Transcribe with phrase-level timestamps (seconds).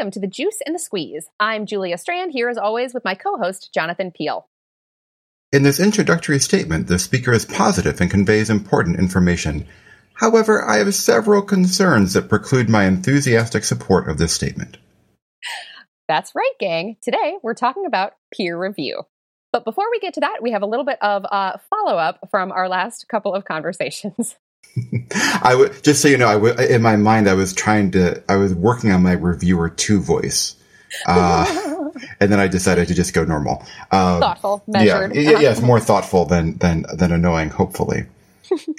[0.00, 1.28] welcome to the Juice and the Squeeze.
[1.38, 4.48] I'm Julia Strand, here as always with my co host, Jonathan Peelle.
[5.52, 9.66] In this introductory statement, the speaker is positive and conveys important information.
[10.14, 14.78] However, I have several concerns that preclude my enthusiastic support of this statement.
[16.08, 16.96] That's right, gang.
[17.02, 19.02] Today we're talking about peer review.
[19.52, 22.26] But before we get to that, we have a little bit of uh, follow up
[22.30, 24.36] from our last couple of conversations.
[25.42, 28.22] I would just so you know, I w- in my mind, I was trying to,
[28.28, 30.56] I was working on my reviewer two voice,
[31.06, 31.44] uh,
[32.20, 33.64] and then I decided to just go normal.
[33.90, 35.14] Um, thoughtful, measured.
[35.14, 37.50] Yeah, yeah, yes, more thoughtful than than than annoying.
[37.50, 38.06] Hopefully.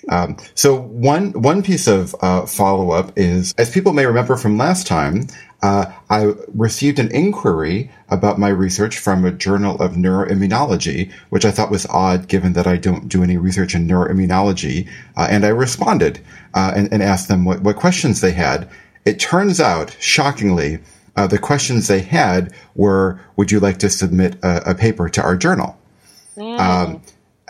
[0.10, 4.58] Um, so one one piece of uh, follow up is, as people may remember from
[4.58, 5.28] last time,
[5.64, 11.52] uh, I received an inquiry about my research from a journal of neuroimmunology, which I
[11.52, 14.90] thought was odd given that I don't do any research in neuroimmunology.
[15.16, 16.20] Uh, and I responded
[16.56, 18.68] uh, and, and, asked them what, what, questions they had.
[19.06, 20.80] It turns out, shockingly,
[21.16, 25.22] uh, the questions they had were, would you like to submit a, a paper to
[25.22, 25.78] our journal?
[26.38, 26.60] Mm.
[26.60, 27.02] Um,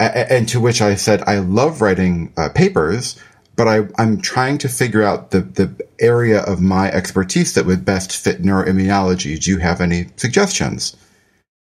[0.03, 3.19] and to which I said, I love writing uh, papers
[3.55, 7.85] but I, am trying to figure out the, the area of my expertise that would
[7.85, 9.39] best fit neuroimmunology.
[9.39, 10.95] Do you have any suggestions?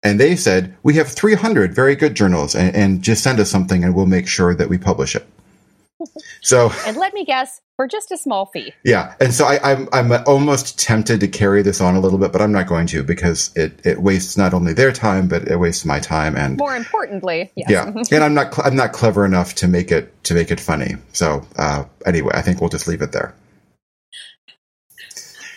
[0.03, 3.83] And they said, we have 300 very good journals and, and just send us something
[3.83, 5.27] and we'll make sure that we publish it.
[6.41, 8.73] So, and let me guess, for just a small fee.
[8.83, 12.19] Yeah, and so I, am I'm, I'm almost tempted to carry this on a little
[12.19, 15.47] bit, but I'm not going to because it, it wastes not only their time, but
[15.47, 17.69] it wastes my time and more importantly, yes.
[17.69, 17.91] yeah.
[18.11, 20.95] and I'm not I'm not clever enough to make it to make it funny.
[21.13, 23.33] So uh, anyway, I think we'll just leave it there.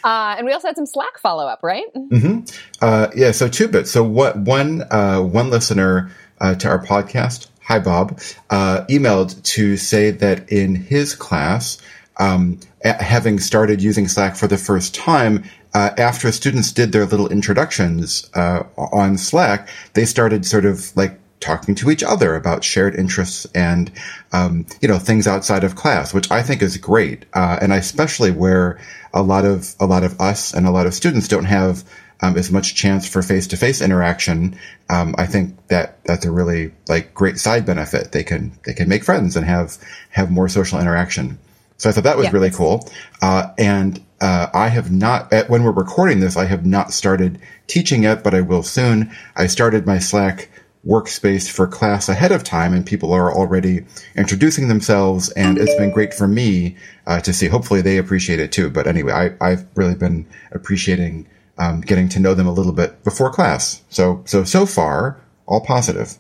[0.03, 1.85] Uh, and we also had some Slack follow up, right?
[1.95, 2.45] Mm-hmm.
[2.81, 3.33] Uh, yeah.
[3.33, 3.91] So two bits.
[3.91, 9.77] So what one uh, one listener uh, to our podcast hi Bob, uh, emailed to
[9.77, 11.81] say that in his class,
[12.17, 17.29] um, having started using Slack for the first time, uh, after students did their little
[17.29, 22.97] introductions uh, on Slack, they started sort of like talking to each other about shared
[22.97, 23.93] interests and
[24.33, 28.33] um, you know things outside of class, which I think is great, uh, and especially
[28.33, 28.81] where
[29.15, 31.85] a lot of a lot of us and a lot of students don't have
[32.23, 34.59] um, as much chance for face to face interaction.
[34.89, 38.13] Um, I think that that's a really like great side benefit.
[38.13, 39.79] They can they can make friends and have
[40.11, 41.39] have more social interaction.
[41.79, 42.91] So I thought that was yeah, really cool.
[43.23, 48.03] Uh, and uh, I have not when we're recording this, I have not started teaching
[48.03, 49.11] yet, but I will soon.
[49.37, 50.51] I started my Slack
[50.87, 53.85] workspace for class ahead of time and people are already
[54.17, 56.75] introducing themselves and it's been great for me
[57.07, 61.27] uh, to see hopefully they appreciate it too but anyway I, i've really been appreciating
[61.61, 63.83] um, getting to know them a little bit before class.
[63.91, 66.19] So so so far, all positive.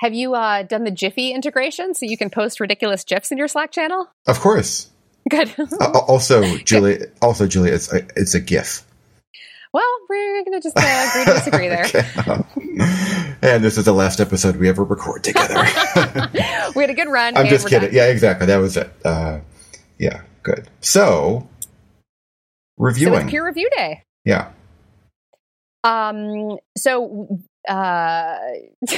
[0.00, 3.48] Have you uh, done the Giphy integration so you can post ridiculous gifs in your
[3.48, 4.06] Slack channel?
[4.28, 4.90] Of course.
[5.28, 5.52] Good.
[5.80, 7.00] uh, also, Julie.
[7.20, 8.84] Also, Julie, it's a, it's a GIF.
[9.72, 11.84] Well, we're going to just uh, agree to disagree there.
[13.42, 15.56] and this is the last episode we ever record together.
[16.74, 17.36] we had a good run.
[17.36, 17.88] I'm just kidding.
[17.88, 17.96] Done.
[17.96, 18.46] Yeah, exactly.
[18.46, 18.90] That was it.
[19.04, 19.40] Uh,
[19.98, 20.68] yeah, good.
[20.80, 21.48] So,
[22.78, 23.22] reviewing.
[23.22, 24.04] So peer review day.
[24.28, 24.50] Yeah.
[25.84, 26.58] Um.
[26.76, 27.40] So.
[27.66, 28.36] Uh...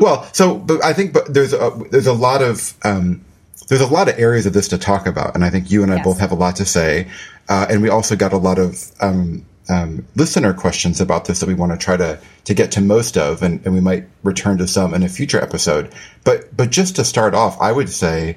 [0.00, 3.24] well, so but I think but there's a there's a lot of um,
[3.68, 5.90] there's a lot of areas of this to talk about, and I think you and
[5.90, 6.04] I yes.
[6.04, 7.08] both have a lot to say,
[7.48, 11.46] uh, and we also got a lot of um, um, listener questions about this that
[11.46, 14.58] we want to try to to get to most of, and, and we might return
[14.58, 15.94] to some in a future episode.
[16.24, 18.36] But but just to start off, I would say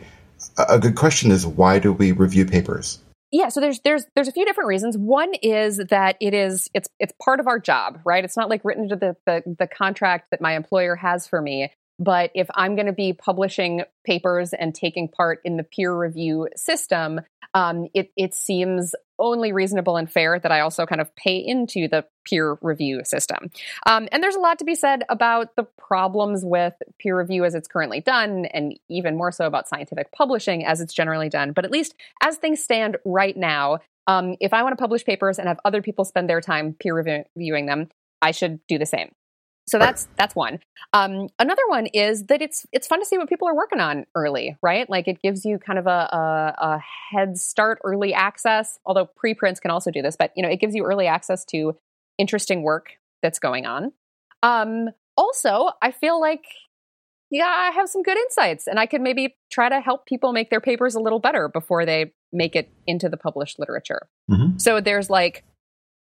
[0.57, 2.99] a good question is why do we review papers?
[3.31, 4.97] Yeah so there's there's there's a few different reasons.
[4.97, 8.23] One is that it is it's it's part of our job right?
[8.23, 11.71] It's not like written into the the, the contract that my employer has for me
[11.99, 16.47] but if I'm going to be publishing papers and taking part in the peer review
[16.55, 17.21] system,
[17.53, 21.87] um, it, it seems only reasonable and fair that I also kind of pay into
[21.87, 23.49] the peer review system.
[23.85, 27.55] Um, and there's a lot to be said about the problems with peer review as
[27.55, 31.51] it's currently done, and even more so about scientific publishing as it's generally done.
[31.51, 35.37] But at least as things stand right now, um, if I want to publish papers
[35.37, 37.89] and have other people spend their time peer reviewing them,
[38.21, 39.11] I should do the same.
[39.67, 40.59] So that's that's one.
[40.93, 44.05] Um, another one is that it's it's fun to see what people are working on
[44.15, 44.89] early, right?
[44.89, 48.79] Like it gives you kind of a, a, a head start, early access.
[48.85, 51.75] Although preprints can also do this, but you know it gives you early access to
[52.17, 53.91] interesting work that's going on.
[54.41, 56.45] Um, also, I feel like
[57.29, 60.49] yeah, I have some good insights, and I could maybe try to help people make
[60.49, 64.07] their papers a little better before they make it into the published literature.
[64.31, 64.59] Mm-hmm.
[64.59, 65.43] So there's like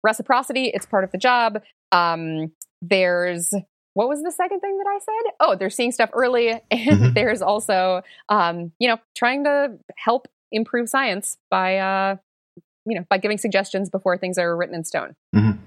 [0.03, 1.63] reciprocity; it's part of the job.
[1.91, 2.51] Um,
[2.81, 3.53] there's
[3.93, 5.31] what was the second thing that I said?
[5.39, 7.13] Oh, they're seeing stuff early, and mm-hmm.
[7.13, 12.17] there's also, um, you know, trying to help improve science by uh,
[12.85, 15.15] you know by giving suggestions before things are written in stone.
[15.35, 15.59] Mm-hmm.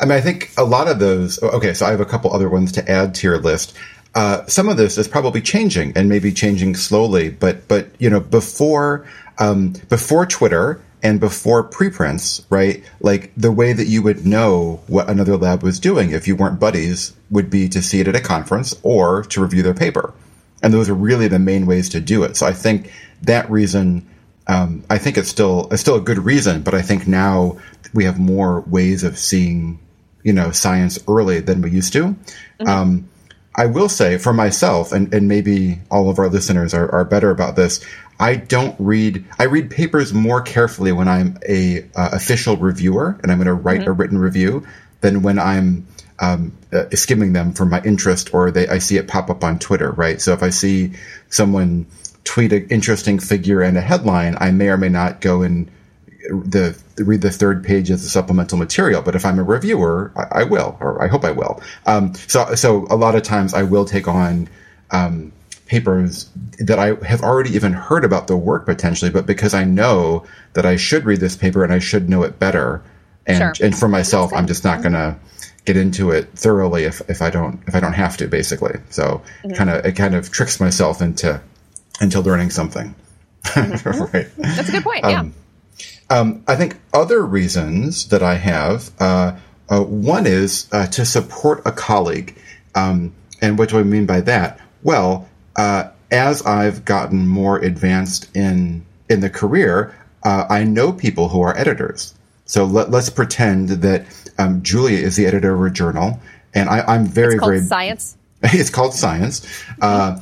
[0.00, 1.40] I mean, I think a lot of those.
[1.42, 3.76] Okay, so I have a couple other ones to add to your list.
[4.14, 8.20] Uh, some of this is probably changing and maybe changing slowly, but but you know
[8.20, 9.06] before
[9.38, 12.84] um, before Twitter and before preprints, right?
[13.00, 16.60] Like the way that you would know what another lab was doing if you weren't
[16.60, 20.14] buddies would be to see it at a conference or to review their paper,
[20.62, 22.36] and those are really the main ways to do it.
[22.36, 22.90] So I think
[23.22, 24.08] that reason.
[24.48, 27.58] Um, I think it's still it's still a good reason, but I think now
[27.94, 29.78] we have more ways of seeing,
[30.24, 32.06] you know, science early than we used to.
[32.06, 32.66] Mm-hmm.
[32.68, 33.08] Um,
[33.54, 37.30] I will say for myself, and, and maybe all of our listeners are, are better
[37.30, 37.84] about this.
[38.22, 39.24] I don't read.
[39.38, 43.52] I read papers more carefully when I'm a uh, official reviewer and I'm going to
[43.54, 43.90] write mm-hmm.
[43.90, 44.64] a written review
[45.00, 45.88] than when I'm
[46.20, 49.58] um, uh, skimming them for my interest or they, I see it pop up on
[49.58, 49.90] Twitter.
[49.90, 50.20] Right.
[50.20, 50.92] So if I see
[51.30, 51.86] someone
[52.22, 55.68] tweet an interesting figure and a headline, I may or may not go and
[56.30, 59.02] the read the third page as a supplemental material.
[59.02, 61.60] But if I'm a reviewer, I, I will, or I hope I will.
[61.86, 64.48] Um, so so a lot of times I will take on
[64.92, 65.32] um,
[65.72, 66.28] papers
[66.58, 70.66] that I have already even heard about the work potentially, but because I know that
[70.66, 72.82] I should read this paper and I should know it better,
[73.26, 73.66] and sure.
[73.66, 75.16] and for myself, I'm just not going to
[75.64, 78.78] get into it thoroughly if, if I don't if I don't have to basically.
[78.90, 79.54] So mm-hmm.
[79.54, 81.40] kind of it kind of tricks myself into
[82.02, 82.94] into learning something.
[83.44, 84.02] Mm-hmm.
[84.16, 84.28] right.
[84.36, 85.04] That's a good point.
[85.04, 85.20] Yeah.
[85.20, 85.34] Um,
[86.10, 89.38] um, I think other reasons that I have, uh,
[89.70, 92.36] uh, one is uh, to support a colleague.
[92.74, 94.60] Um, and what do I mean by that?
[94.82, 101.28] Well, uh, as I've gotten more advanced in in the career, uh, I know people
[101.28, 102.14] who are editors.
[102.44, 104.06] So let, us pretend that
[104.38, 106.20] um, Julia is the editor of a journal,
[106.54, 108.16] and I, am very it's very science.
[108.42, 109.46] it's called science.
[109.80, 110.18] Uh,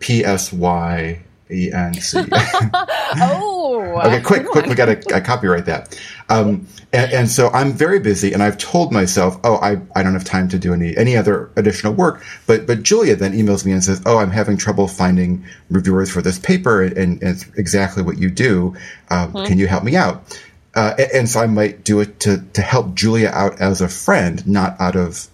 [0.00, 1.20] P S Y
[1.50, 2.18] E N C.
[2.32, 6.00] Oh, okay, quick, quick, we got to copyright that.
[6.28, 10.12] Um, and, and, so I'm very busy, and I've told myself, oh, I, I don't
[10.12, 12.22] have time to do any any other additional work.
[12.46, 16.22] But but Julia then emails me and says, oh, I'm having trouble finding reviewers for
[16.22, 18.76] this paper, and, and it's exactly what you do.
[19.08, 19.46] Um, mm-hmm.
[19.46, 20.40] Can you help me out?
[20.74, 23.88] Uh, and, and so I might do it to to help Julia out as a
[23.88, 25.28] friend, not out of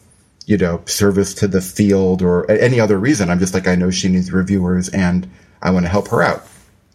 [0.47, 3.29] you know service to the field or any other reason.
[3.31, 5.29] I'm just like I know she needs reviewers, and
[5.61, 6.47] I want to help her out.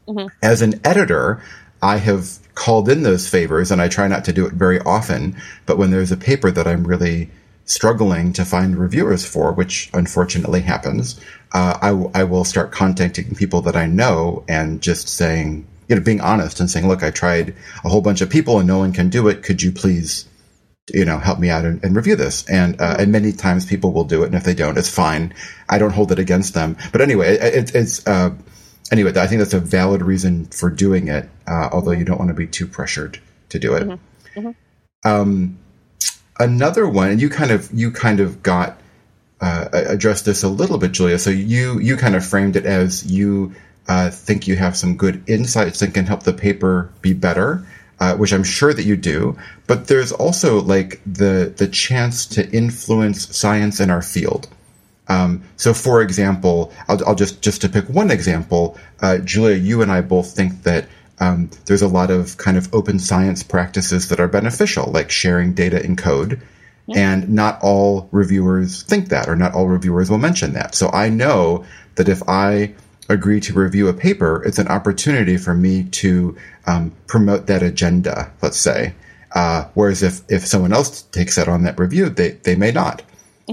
[0.08, 0.28] Mm-hmm.
[0.42, 1.42] As an editor,
[1.82, 5.36] I have called in those favors and I try not to do it very often.
[5.66, 7.30] But when there's a paper that I'm really
[7.66, 11.20] struggling to find reviewers for, which unfortunately happens,
[11.54, 15.96] uh, I, w- I will start contacting people that I know and just saying, you
[15.96, 18.80] know, being honest and saying, look, I tried a whole bunch of people and no
[18.80, 19.44] one can do it.
[19.44, 20.28] Could you please,
[20.94, 22.48] you know, help me out and, and review this?
[22.50, 24.28] And, uh, and many times people will do it.
[24.28, 25.34] And if they don't, it's fine.
[25.70, 26.78] I don't hold it against them.
[26.92, 28.32] But anyway, it, it's, uh,
[28.92, 32.30] anyway, I think that's a valid reason for doing it, uh, although you don't want
[32.30, 33.84] to be too pressured to do it.
[33.88, 34.40] Mm-hmm.
[34.40, 35.10] Mm-hmm.
[35.10, 35.60] Um,
[36.40, 38.80] another one, and you kind of you kind of got
[39.40, 41.18] uh, addressed this a little bit, Julia.
[41.18, 43.54] So you you kind of framed it as you
[43.88, 47.66] uh, think you have some good insights that can help the paper be better.
[48.00, 49.38] Uh, which I'm sure that you do,
[49.68, 54.48] but there's also like the the chance to influence science in our field.
[55.12, 59.82] Um, so, for example, I'll, I'll, just just to pick one example, uh, Julia, you
[59.82, 60.88] and I both think that
[61.20, 65.54] um, there's a lot of kind of open science practices that are beneficial, like sharing
[65.54, 66.42] data in code.
[66.88, 67.12] Yeah.
[67.12, 70.76] And not all reviewers think that, or not all reviewers will mention that.
[70.76, 71.66] So I know
[71.96, 72.74] that if I
[73.10, 78.32] agree to review a paper, it's an opportunity for me to um, promote that agenda,
[78.42, 78.94] let's say.
[79.34, 83.04] Uh, whereas if, if someone else takes that on that review, they, they may not.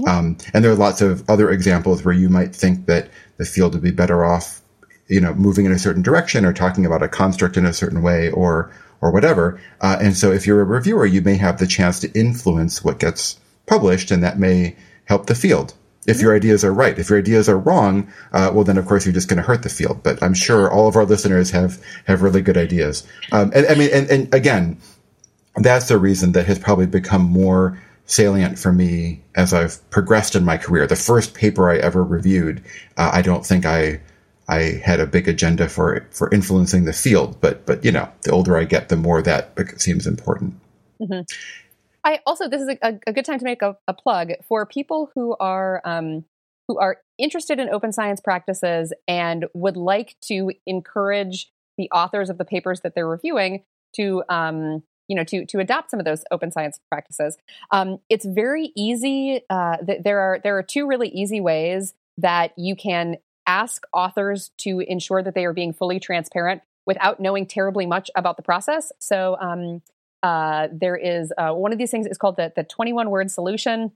[0.07, 3.73] Um, and there are lots of other examples where you might think that the field
[3.73, 4.61] would be better off,
[5.07, 8.01] you know, moving in a certain direction or talking about a construct in a certain
[8.01, 9.59] way or or whatever.
[9.81, 12.99] Uh, and so, if you're a reviewer, you may have the chance to influence what
[12.99, 14.75] gets published, and that may
[15.05, 15.73] help the field.
[16.05, 16.25] If mm-hmm.
[16.25, 19.13] your ideas are right, if your ideas are wrong, uh, well, then of course you're
[19.13, 20.03] just going to hurt the field.
[20.03, 23.07] But I'm sure all of our listeners have have really good ideas.
[23.31, 24.79] Um, and I mean, and, and again,
[25.55, 27.79] that's the reason that has probably become more
[28.09, 30.87] salient for me as I've progressed in my career.
[30.87, 32.63] The first paper I ever reviewed,
[32.97, 34.01] uh, I don't think I
[34.47, 38.31] I had a big agenda for for influencing the field, but but you know, the
[38.31, 40.59] older I get, the more that seems important.
[41.01, 41.21] Mm-hmm.
[42.03, 45.11] I also this is a, a, good time to make a, a plug for people
[45.13, 46.25] who are um,
[46.67, 52.37] who are interested in open science practices and would like to encourage the authors of
[52.37, 53.63] the papers that they're reviewing
[53.95, 57.37] to um, you know to to adopt some of those open science practices.
[57.71, 59.41] Um, it's very easy.
[59.49, 64.51] Uh, th- there are there are two really easy ways that you can ask authors
[64.59, 68.91] to ensure that they are being fully transparent without knowing terribly much about the process.
[68.99, 69.81] So um,
[70.23, 73.91] uh, there is uh, one of these things is called the, the 21 word solution,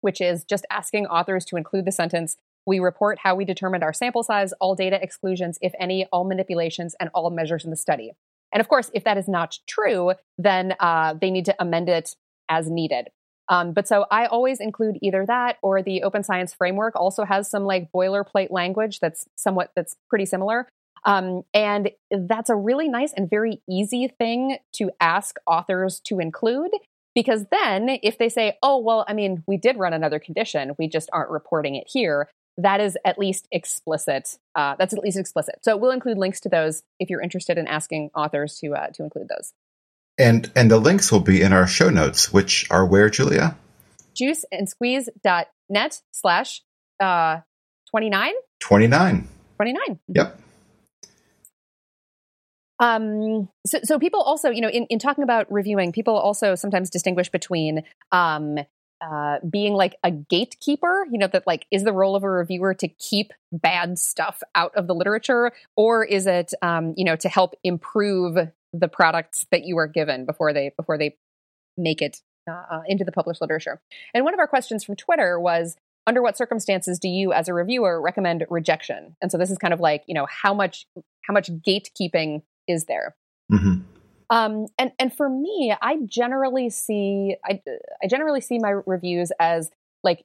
[0.00, 3.92] which is just asking authors to include the sentence we report how we determined our
[3.92, 8.12] sample size, all data exclusions, if any, all manipulations, and all measures in the study.
[8.52, 12.14] And of course, if that is not true, then uh, they need to amend it
[12.48, 13.08] as needed.
[13.48, 17.48] Um, but so I always include either that or the Open Science Framework also has
[17.48, 20.68] some like boilerplate language that's somewhat that's pretty similar.
[21.04, 26.72] Um, and that's a really nice and very easy thing to ask authors to include
[27.14, 30.88] because then if they say, oh, well, I mean, we did run another condition, we
[30.88, 34.38] just aren't reporting it here, that is at least explicit.
[34.54, 35.56] Uh, that's at least explicit.
[35.62, 39.02] So we'll include links to those if you're interested in asking authors to uh, to
[39.02, 39.52] include those.
[40.18, 43.56] And and the links will be in our show notes, which are where, Julia?
[44.20, 46.62] Juiceandsqueeze.net slash
[47.00, 47.40] uh
[47.90, 48.32] 29?
[48.60, 49.28] 29.
[49.56, 49.98] 29.
[50.08, 50.40] Yep.
[52.78, 56.90] Um, so, so people also, you know, in, in talking about reviewing, people also sometimes
[56.90, 57.82] distinguish between
[58.12, 58.58] um,
[59.00, 62.74] uh, being like a gatekeeper, you know, that like is the role of a reviewer
[62.74, 67.28] to keep bad stuff out of the literature, or is it, um, you know, to
[67.28, 68.36] help improve
[68.72, 71.16] the products that you are given before they before they
[71.76, 73.80] make it uh, uh, into the published literature?
[74.14, 75.76] And one of our questions from Twitter was,
[76.06, 79.16] under what circumstances do you, as a reviewer, recommend rejection?
[79.20, 80.86] And so this is kind of like, you know, how much
[81.22, 83.16] how much gatekeeping is there?
[83.52, 83.82] Mm-hmm.
[84.30, 87.60] Um, and and for me, I generally see I
[88.02, 89.70] I generally see my reviews as
[90.02, 90.24] like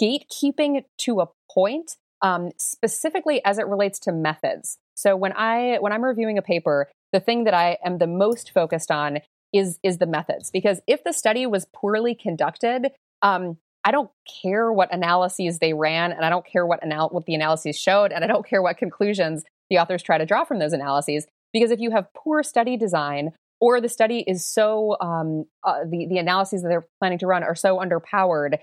[0.00, 4.78] gatekeeping to a point, um, specifically as it relates to methods.
[4.94, 8.50] So when I when I'm reviewing a paper, the thing that I am the most
[8.52, 9.18] focused on
[9.52, 14.10] is is the methods because if the study was poorly conducted, um, I don't
[14.42, 18.12] care what analyses they ran, and I don't care what anal- what the analyses showed,
[18.12, 21.26] and I don't care what conclusions the authors try to draw from those analyses.
[21.54, 26.06] Because if you have poor study design, or the study is so um, uh, the
[26.10, 28.58] the analyses that they're planning to run are so underpowered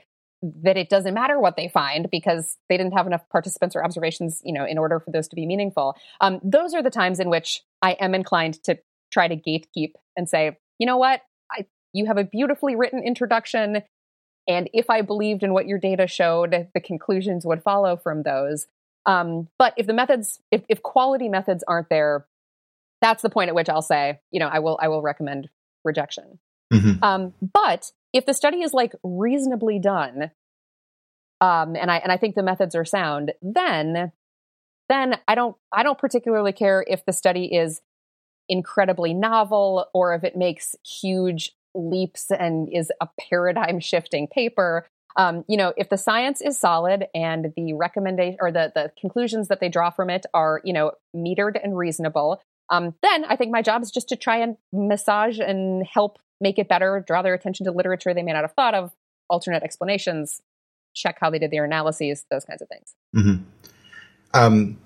[0.63, 4.41] that it doesn't matter what they find because they didn't have enough participants or observations,
[4.43, 5.95] you know, in order for those to be meaningful.
[6.19, 8.77] Um, those are the times in which I am inclined to
[9.11, 11.21] try to gatekeep and say, you know what,
[11.51, 13.83] I, you have a beautifully written introduction,
[14.47, 18.67] and if I believed in what your data showed, the conclusions would follow from those.
[19.05, 22.25] Um, but if the methods, if, if quality methods aren't there,
[23.01, 25.49] that's the point at which I'll say, you know, I will I will recommend
[25.83, 26.39] rejection.
[26.71, 27.03] Mm-hmm.
[27.03, 30.31] Um, but if the study is like reasonably done,
[31.41, 34.11] um, and I and I think the methods are sound, then
[34.89, 37.81] then I don't I don't particularly care if the study is
[38.47, 44.85] incredibly novel or if it makes huge leaps and is a paradigm shifting paper.
[45.17, 49.47] Um, you know, if the science is solid and the recommendation or the the conclusions
[49.47, 53.51] that they draw from it are you know metered and reasonable, um, then I think
[53.51, 57.33] my job is just to try and massage and help make it better, draw their
[57.33, 58.91] attention to literature they may not have thought of,
[59.29, 60.41] alternate explanations,
[60.93, 62.95] check how they did their analyses, those kinds of things.
[63.15, 63.43] Mm-hmm.
[64.33, 64.79] Um,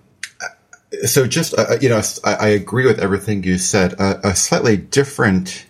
[1.06, 3.94] so just uh, you know, I, I, agree with everything you said.
[4.00, 5.66] Uh, a slightly different,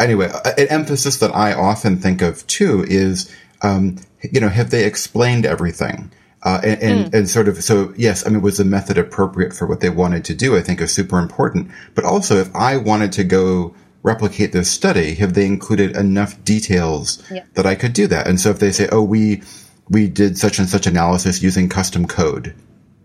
[0.00, 4.84] anyway, an emphasis that I often think of too is, um, you know, have they
[4.84, 6.10] explained everything?
[6.46, 7.18] Uh, and, and, mm.
[7.18, 10.24] and, sort of, so yes, I mean, was the method appropriate for what they wanted
[10.26, 10.56] to do?
[10.56, 11.72] I think is super important.
[11.96, 13.74] But also, if I wanted to go
[14.04, 17.42] replicate this study, have they included enough details yeah.
[17.54, 18.28] that I could do that?
[18.28, 19.42] And so if they say, oh, we,
[19.88, 22.54] we did such and such analysis using custom code.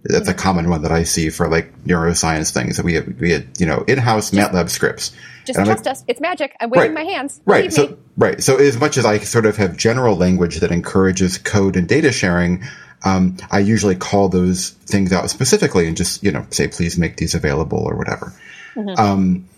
[0.03, 0.29] That's mm-hmm.
[0.29, 2.77] a common one that I see for like neuroscience things.
[2.77, 5.13] That we had, we had, you know, in-house just, MATLAB scripts.
[5.45, 6.03] Just trust like, us.
[6.07, 6.55] It's magic.
[6.59, 7.41] I'm waving right, my hands.
[7.45, 7.73] Right.
[7.73, 7.97] so, me.
[8.17, 8.43] right.
[8.43, 12.11] So as much as I sort of have general language that encourages code and data
[12.11, 12.63] sharing,
[13.03, 17.17] um, I usually call those things out specifically and just, you know, say, please make
[17.17, 18.33] these available or whatever.
[18.75, 18.99] Mm-hmm.
[18.99, 19.49] Um,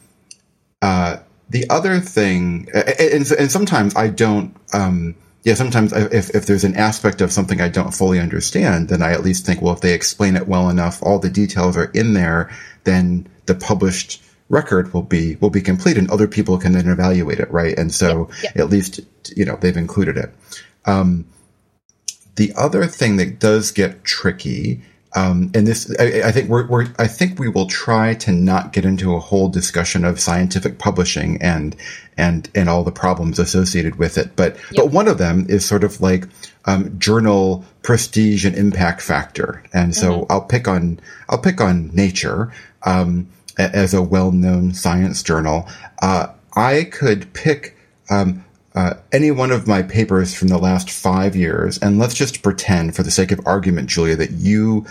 [0.82, 1.18] uh,
[1.50, 6.76] the other thing, and, and sometimes I don't, um, yeah, sometimes if, if there's an
[6.76, 9.94] aspect of something I don't fully understand, then I at least think, well, if they
[9.94, 12.50] explain it well enough, all the details are in there,
[12.86, 17.40] then the published record will be, will be complete and other people can then evaluate
[17.40, 17.78] it, right?
[17.78, 19.02] And so at least,
[19.36, 20.34] you know, they've included it.
[20.86, 21.26] Um,
[22.36, 24.82] the other thing that does get tricky,
[25.16, 28.74] um, and this, I, I think we're, we're, I think we will try to not
[28.74, 31.76] get into a whole discussion of scientific publishing and,
[32.18, 34.36] and, and all the problems associated with it.
[34.36, 34.76] But, yep.
[34.76, 36.28] but one of them is sort of like,
[36.66, 39.64] um, journal prestige and impact factor.
[39.72, 40.32] And so mm-hmm.
[40.32, 41.00] I'll pick on,
[41.30, 45.70] I'll pick on Nature, um, as a well-known science journal.
[46.02, 47.78] Uh, I could pick,
[48.10, 48.44] um,
[48.76, 52.96] uh, any one of my papers from the last five years, and let's just pretend,
[52.96, 54.86] for the sake of argument, Julia, that you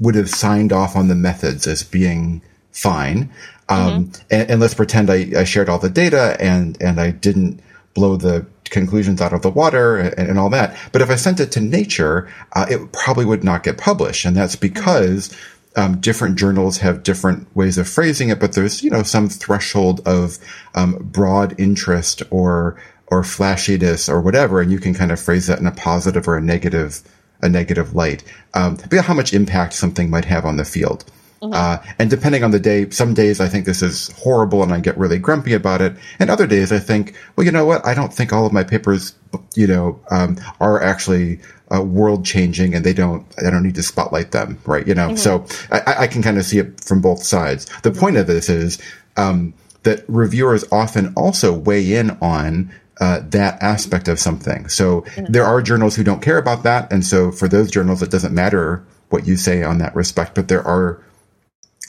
[0.00, 3.32] would have signed off on the methods as being fine.
[3.68, 4.22] Um, mm-hmm.
[4.30, 7.60] and, and, let's pretend I, I, shared all the data and, and I didn't
[7.94, 10.76] blow the conclusions out of the water and, and all that.
[10.90, 14.24] But if I sent it to Nature, uh, it probably would not get published.
[14.24, 15.32] And that's because
[15.76, 20.00] um, different journals have different ways of phrasing it, but there's, you know, some threshold
[20.04, 20.38] of
[20.74, 22.80] um, broad interest or
[23.10, 26.36] or flashiness or whatever, and you can kind of phrase that in a positive or
[26.36, 27.02] a negative
[27.42, 28.22] a negative light.
[28.54, 31.04] Um, but how much impact something might have on the field.
[31.42, 31.54] Mm-hmm.
[31.54, 34.80] Uh, and depending on the day, some days I think this is horrible and I
[34.80, 35.96] get really grumpy about it.
[36.18, 37.84] And other days I think, well, you know what?
[37.86, 39.14] I don't think all of my papers,
[39.54, 41.40] you know, um, are actually
[41.74, 44.86] uh, world changing and they don't, I don't need to spotlight them, right?
[44.86, 45.16] You know, mm-hmm.
[45.16, 47.64] so I, I, can kind of see it from both sides.
[47.82, 48.00] The mm-hmm.
[48.00, 48.78] point of this is,
[49.16, 54.68] um, that reviewers often also weigh in on uh, that aspect of something.
[54.68, 55.32] So mm-hmm.
[55.32, 58.34] there are journals who don't care about that, and so for those journals, it doesn't
[58.34, 60.34] matter what you say on that respect.
[60.34, 61.02] But there are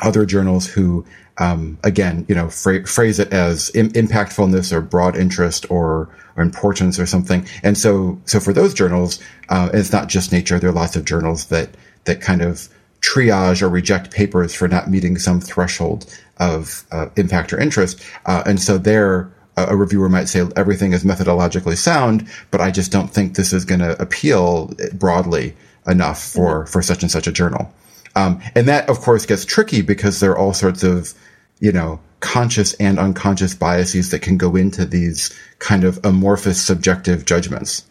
[0.02, 1.06] other journals who,
[1.38, 6.44] um, again, you know, fra- phrase it as Im- impactfulness or broad interest or, or
[6.44, 7.46] importance or something.
[7.62, 10.60] And so, so for those journals, uh, it's not just Nature.
[10.60, 11.70] There are lots of journals that
[12.06, 12.68] that kind of
[13.02, 18.04] triage or reject papers for not meeting some threshold of uh, impact or interest.
[18.26, 19.32] Uh, and so there
[19.70, 23.66] a reviewer might say everything is methodologically sound, but I just don't think this is
[23.66, 25.56] going to appeal broadly
[25.88, 26.72] enough for, mm-hmm.
[26.72, 27.74] for such and such a journal.
[28.16, 31.14] Um, and that, of course, gets tricky because there are all sorts of,
[31.60, 37.26] you know, conscious and unconscious biases that can go into these kind of amorphous subjective
[37.26, 37.88] judgments.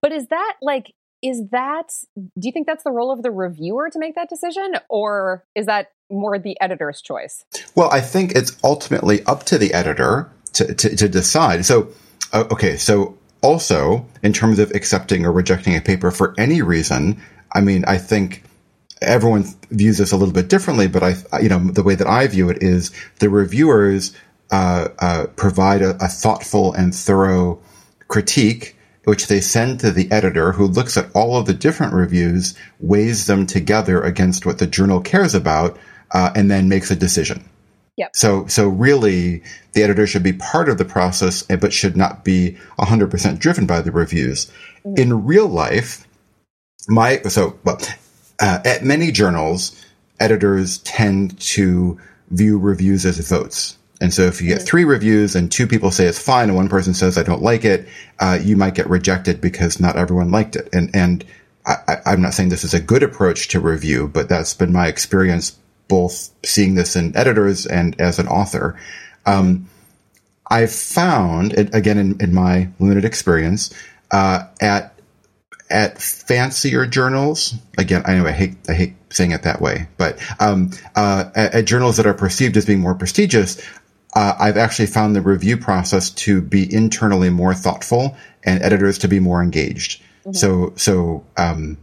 [0.00, 3.88] But is that like, is that, do you think that's the role of the reviewer
[3.90, 4.74] to make that decision?
[4.90, 7.44] Or is that more the editor's choice?
[7.74, 11.64] Well, I think it's ultimately up to the editor to, to, to decide.
[11.64, 11.88] So,
[12.32, 17.20] uh, okay, so also in terms of accepting or rejecting a paper for any reason,
[17.52, 18.44] I mean, I think
[19.02, 22.26] everyone views this a little bit differently, but I, you know, the way that I
[22.26, 24.14] view it is the reviewers
[24.50, 27.60] uh, uh, provide a, a thoughtful and thorough
[28.08, 32.58] critique which they send to the editor who looks at all of the different reviews,
[32.80, 35.78] weighs them together against what the journal cares about,
[36.14, 37.44] uh, and then makes a decision.
[37.96, 38.16] Yep.
[38.16, 42.24] So, so really, the editor should be part of the process, eh, but should not
[42.24, 44.46] be 100% driven by the reviews.
[44.84, 45.00] Mm-hmm.
[45.00, 46.06] In real life,
[46.88, 47.78] my, so, well,
[48.40, 49.84] uh, at many journals,
[50.18, 52.00] editors tend to
[52.30, 53.78] view reviews as votes.
[54.00, 54.66] And so if you get mm-hmm.
[54.66, 57.64] three reviews and two people say it's fine and one person says I don't like
[57.64, 60.68] it, uh, you might get rejected because not everyone liked it.
[60.72, 61.24] And, and
[61.64, 64.88] I, am not saying this is a good approach to review, but that's been my
[64.88, 65.56] experience
[65.88, 68.78] both seeing this in editors and as an author.
[69.26, 69.68] Um,
[70.46, 73.72] I've found, again, in, in my limited experience,
[74.10, 74.94] uh, at
[75.70, 80.18] at fancier journals, again, I know I hate I hate saying it that way, but
[80.38, 83.60] um, uh, at, at, journals that are perceived as being more prestigious,
[84.14, 89.08] uh, I've actually found the review process to be internally more thoughtful and editors to
[89.08, 90.02] be more engaged.
[90.20, 90.32] Mm-hmm.
[90.32, 91.78] So, so, um,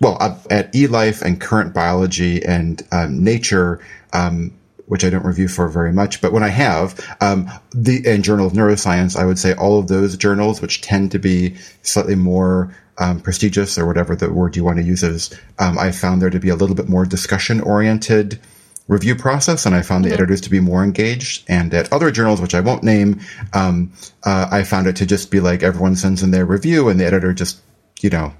[0.00, 3.80] well, uh, at eLife and Current Biology and um, Nature,
[4.12, 4.52] um,
[4.86, 8.46] which I don't review for very much, but when I have, um, the and Journal
[8.46, 12.76] of Neuroscience, I would say all of those journals, which tend to be slightly more
[12.98, 16.30] um, prestigious or whatever the word you want to use is, um, I found there
[16.30, 18.40] to be a little bit more discussion oriented
[18.88, 20.14] review process, and I found the mm-hmm.
[20.14, 21.44] editors to be more engaged.
[21.48, 23.20] And at other journals, which I won't name,
[23.52, 23.92] um,
[24.24, 27.06] uh, I found it to just be like everyone sends in their review, and the
[27.06, 27.60] editor just,
[28.00, 28.32] you know,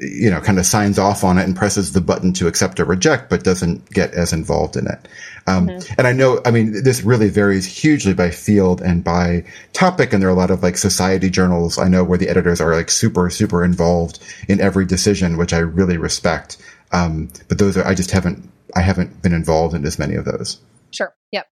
[0.00, 2.84] you know, kind of signs off on it and presses the button to accept or
[2.84, 5.08] reject, but doesn't get as involved in it.
[5.46, 5.94] Um, mm-hmm.
[5.98, 10.12] And I know, I mean, this really varies hugely by field and by topic.
[10.12, 12.74] And there are a lot of like society journals I know where the editors are
[12.74, 16.58] like super, super involved in every decision, which I really respect.
[16.92, 20.24] Um, but those are, I just haven't I haven't been involved in as many of
[20.24, 20.60] those.
[20.90, 21.14] Sure.
[21.32, 21.46] Yep.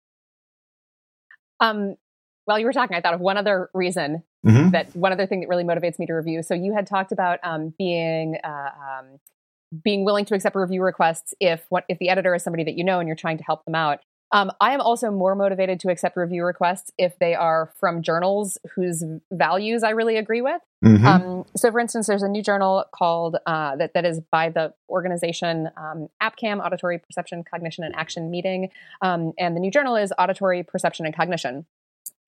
[1.61, 1.96] Um,
[2.44, 4.70] while you were talking, I thought of one other reason mm-hmm.
[4.70, 6.42] that one other thing that really motivates me to review.
[6.42, 9.20] So you had talked about um, being uh, um,
[9.83, 12.85] being willing to accept review requests if what if the editor is somebody that you
[12.85, 14.00] know and you're trying to help them out.
[14.33, 18.59] Um, I am also more motivated to accept review requests if they are from journals
[18.74, 20.61] whose values I really agree with.
[20.85, 21.07] Mm-hmm.
[21.07, 24.74] Um, so, for instance, there's a new journal called uh, that that is by the
[24.88, 28.70] organization um, APCAM, Auditory Perception, Cognition, and Action Meeting,
[29.02, 31.64] um, and the new journal is Auditory Perception and Cognition,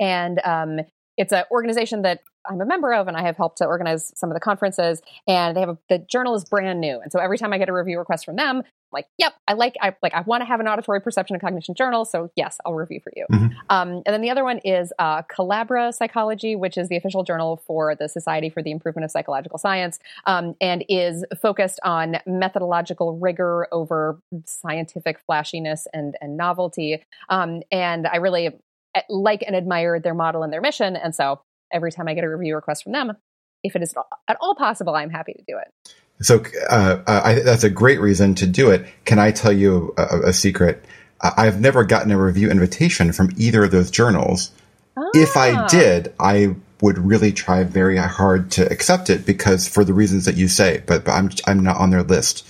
[0.01, 0.81] and um,
[1.17, 4.31] it's an organization that I'm a member of, and I have helped to organize some
[4.31, 5.03] of the conferences.
[5.27, 7.69] And they have a, the journal is brand new, and so every time I get
[7.69, 10.45] a review request from them, I'm like, yep, I like, I like, I want to
[10.45, 13.27] have an auditory perception and cognition journal, so yes, I'll review for you.
[13.33, 13.47] Mm-hmm.
[13.69, 17.61] Um, and then the other one is uh, Collabra Psychology, which is the official journal
[17.67, 23.19] for the Society for the Improvement of Psychological Science, um, and is focused on methodological
[23.19, 27.03] rigor over scientific flashiness and and novelty.
[27.29, 28.51] Um, and I really
[29.09, 31.41] like and admire their model and their mission, and so
[31.73, 33.13] every time I get a review request from them,
[33.63, 33.95] if it is
[34.29, 35.93] at all possible, I'm happy to do it.
[36.25, 38.87] So uh, I, that's a great reason to do it.
[39.05, 40.85] Can I tell you a, a secret?
[41.21, 44.51] I've never gotten a review invitation from either of those journals.
[44.97, 45.09] Ah.
[45.15, 45.67] If I ah.
[45.69, 50.37] did, I would really try very hard to accept it because for the reasons that
[50.37, 52.47] you say, but, but I'm I'm not on their list.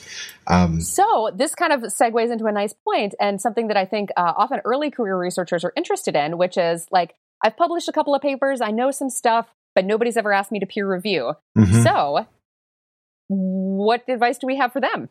[0.46, 4.10] Um, so this kind of segues into a nice point and something that I think
[4.16, 8.14] uh, often early career researchers are interested in, which is like I've published a couple
[8.14, 11.34] of papers, I know some stuff, but nobody's ever asked me to peer review.
[11.56, 11.82] Mm-hmm.
[11.82, 12.26] So,
[13.28, 15.08] what advice do we have for them?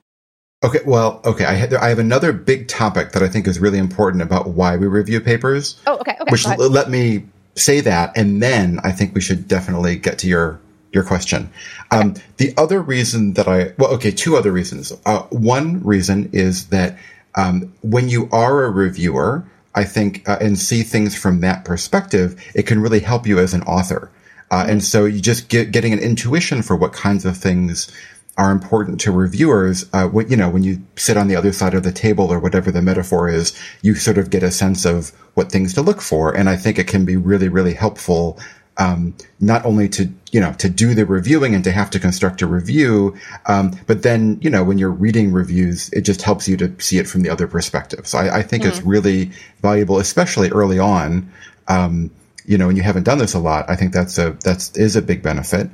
[0.64, 3.78] Okay, well, okay, I, have, I have another big topic that I think is really
[3.78, 5.80] important about why we review papers.
[5.86, 6.32] Oh, okay, okay.
[6.32, 10.28] Which l- let me say that, and then I think we should definitely get to
[10.28, 10.60] your
[10.96, 11.52] your question.
[11.92, 12.16] Um.
[12.38, 14.92] The other reason that I well, okay, two other reasons.
[15.06, 16.98] Uh, one reason is that
[17.36, 22.42] um, when you are a reviewer, I think, uh, and see things from that perspective,
[22.56, 24.10] it can really help you as an author.
[24.52, 27.92] Uh, and so you just get getting an intuition for what kinds of things
[28.38, 29.86] are important to reviewers.
[29.94, 32.40] Uh, what, you know, when you sit on the other side of the table or
[32.40, 36.02] whatever the metaphor is, you sort of get a sense of what things to look
[36.02, 36.36] for.
[36.36, 38.40] And I think it can be really, really helpful
[38.78, 42.42] um, not only to you know to do the reviewing and to have to construct
[42.42, 46.58] a review, um, but then you know when you're reading reviews, it just helps you
[46.58, 48.06] to see it from the other perspective.
[48.08, 48.68] So I, I think mm.
[48.68, 51.32] it's really valuable, especially early on.
[51.68, 52.12] Um,
[52.46, 54.96] you know, when you haven't done this a lot, I think that's a that's is
[54.96, 55.70] a big benefit.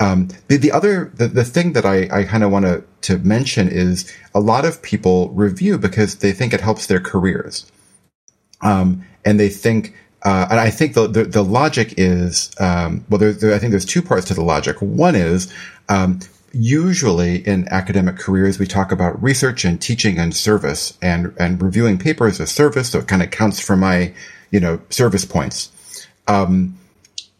[0.00, 3.18] Um, the, the other the, the thing that I, I kind of want to to
[3.18, 7.70] mention is a lot of people review because they think it helps their careers,
[8.60, 9.94] um, and they think
[10.24, 13.72] uh, and I think the, the, the logic is, um, well, there, there, I think
[13.72, 14.80] there's two parts to the logic.
[14.80, 15.52] One is,
[15.88, 16.20] um,
[16.52, 21.98] usually in academic careers, we talk about research and teaching and service and, and reviewing
[21.98, 22.90] papers as service.
[22.90, 24.14] So it kind of counts for my,
[24.50, 25.70] you know, service points.
[26.26, 26.78] Um,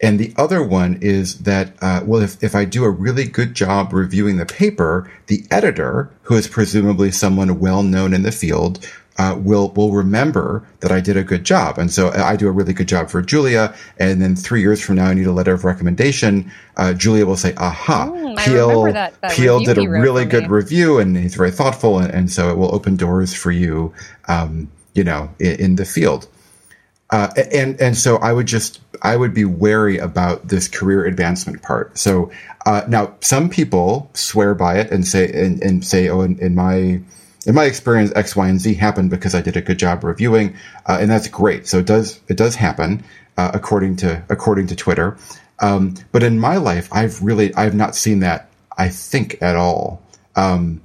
[0.02, 3.54] and the other one is that, uh, well, if, if I do a really good
[3.54, 8.86] job reviewing the paper, the editor, who is presumably someone well known in the field,
[9.16, 12.50] uh, will will remember that I did a good job, and so I do a
[12.50, 13.74] really good job for Julia.
[13.98, 16.50] And then three years from now, I need a letter of recommendation.
[16.76, 20.98] Uh, Julia will say, "Aha, mm, Peelle, that, that Peelle did a really good review,
[20.98, 23.94] and he's very thoughtful, and, and, so it will open doors for you,
[24.26, 26.26] um, you know, in, in the field."
[27.10, 31.62] Uh, and and so I would just I would be wary about this career advancement
[31.62, 31.96] part.
[31.96, 32.32] So
[32.66, 36.56] uh, now some people swear by it and say and, and say, oh, in, in
[36.56, 37.00] my
[37.46, 40.56] in my experience, X, Y, and Z happened because I did a good job reviewing,
[40.86, 41.66] uh, and that's great.
[41.66, 43.04] So it does it does happen
[43.36, 45.16] uh, according to according to Twitter.
[45.60, 48.50] Um, but in my life, I've really I've not seen that.
[48.76, 50.02] I think at all.
[50.34, 50.80] Um,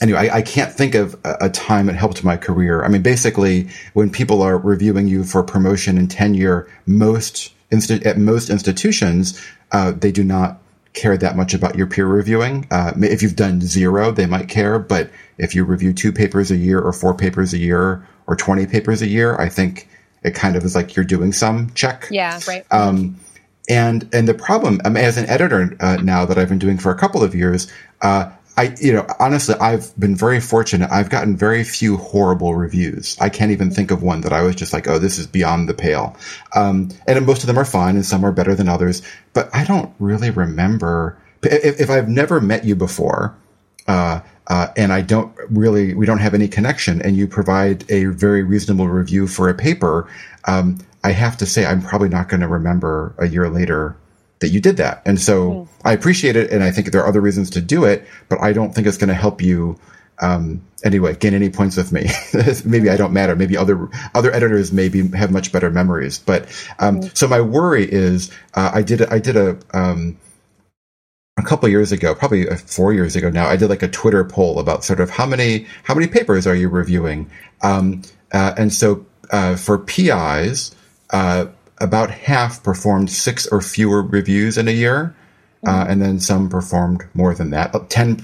[0.00, 2.82] anyway, I, I, can't think of a, a, time it helped my career.
[2.82, 8.16] I mean, basically, when people are reviewing you for promotion and tenure, most insti- at
[8.16, 9.38] most institutions,
[9.72, 10.62] uh, they do not
[10.96, 12.66] care that much about your peer reviewing.
[12.70, 16.56] Uh, if you've done zero, they might care, but if you review two papers a
[16.56, 19.88] year or four papers a year or 20 papers a year, I think
[20.24, 22.08] it kind of is like you're doing some check.
[22.10, 22.66] Yeah, right.
[22.72, 23.20] Um,
[23.68, 26.90] and, and the problem, um, as an editor uh, now that I've been doing for
[26.90, 30.90] a couple of years, uh, I, you know, honestly, I've been very fortunate.
[30.90, 33.16] I've gotten very few horrible reviews.
[33.20, 35.68] I can't even think of one that I was just like, oh, this is beyond
[35.68, 36.16] the pale.
[36.54, 39.02] Um, and most of them are fine and some are better than others,
[39.34, 43.36] but I don't really remember if, if I've never met you before,
[43.88, 48.06] uh, uh, and I don't really, we don't have any connection, and you provide a
[48.06, 50.08] very reasonable review for a paper,
[50.44, 53.96] um, I have to say I'm probably not going to remember a year later
[54.40, 55.02] that you did that.
[55.06, 55.68] And so mm.
[55.84, 56.50] I appreciate it.
[56.50, 58.98] And I think there are other reasons to do it, but I don't think it's
[58.98, 59.78] going to help you,
[60.20, 62.08] um, anyway, gain any points with me.
[62.64, 63.34] maybe I don't matter.
[63.34, 66.18] Maybe other, other editors maybe have much better memories.
[66.18, 67.16] But, um, mm.
[67.16, 70.18] so my worry is, uh, I did, I did a, um,
[71.38, 74.24] a couple years ago, probably uh, four years ago now, I did like a Twitter
[74.24, 77.30] poll about sort of how many, how many papers are you reviewing?
[77.62, 80.74] Um, uh, and so, uh, for PIs,
[81.10, 81.46] uh,
[81.78, 85.14] about half performed six or fewer reviews in a year.
[85.66, 85.90] Uh, mm-hmm.
[85.90, 87.72] and then some performed more than that.
[87.72, 88.20] 10%,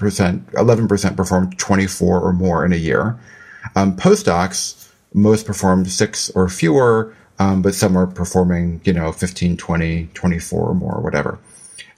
[0.51, 3.19] 11% performed 24 or more in a year.
[3.75, 9.57] Um, postdocs, most performed six or fewer, um, but some are performing, you know, 15,
[9.57, 11.39] 20, 24 or more, or whatever.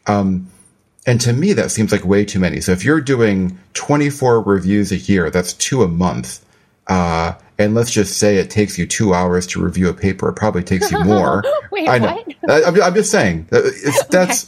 [0.07, 0.49] Um,
[1.05, 2.61] and to me, that seems like way too many.
[2.61, 6.43] So if you're doing 24 reviews a year, that's two a month.
[6.87, 10.29] Uh, and let's just say it takes you two hours to review a paper.
[10.29, 11.43] It probably takes you more.
[11.71, 12.23] Wait, I know.
[12.41, 12.67] what?
[12.67, 13.47] I'm, I'm just saying.
[13.51, 14.47] It's, that's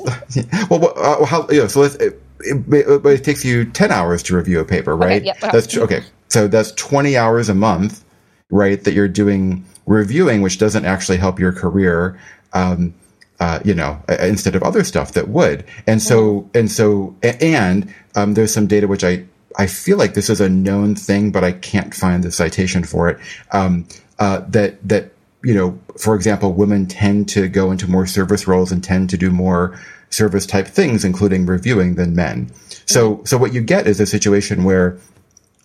[0.69, 0.93] well.
[0.97, 1.67] Uh, how you know?
[1.67, 5.23] So let's, it, it, but it takes you ten hours to review a paper, right?
[5.23, 5.51] yep, uh-huh.
[5.53, 6.03] That's okay.
[6.27, 8.03] So that's twenty hours a month,
[8.49, 8.83] right?
[8.83, 12.19] That you're doing reviewing, which doesn't actually help your career.
[12.53, 12.93] Um,
[13.39, 15.63] uh, you know, uh, instead of other stuff that would.
[15.85, 19.25] And so, and so, and um, there's some data which I
[19.57, 23.09] I feel like this is a known thing, but I can't find the citation for
[23.09, 23.19] it.
[23.51, 23.87] Um,
[24.19, 25.11] uh, that that
[25.43, 29.17] you know, for example, women tend to go into more service roles and tend to
[29.17, 32.51] do more service type things, including reviewing, than men.
[32.85, 34.97] So, so what you get is a situation where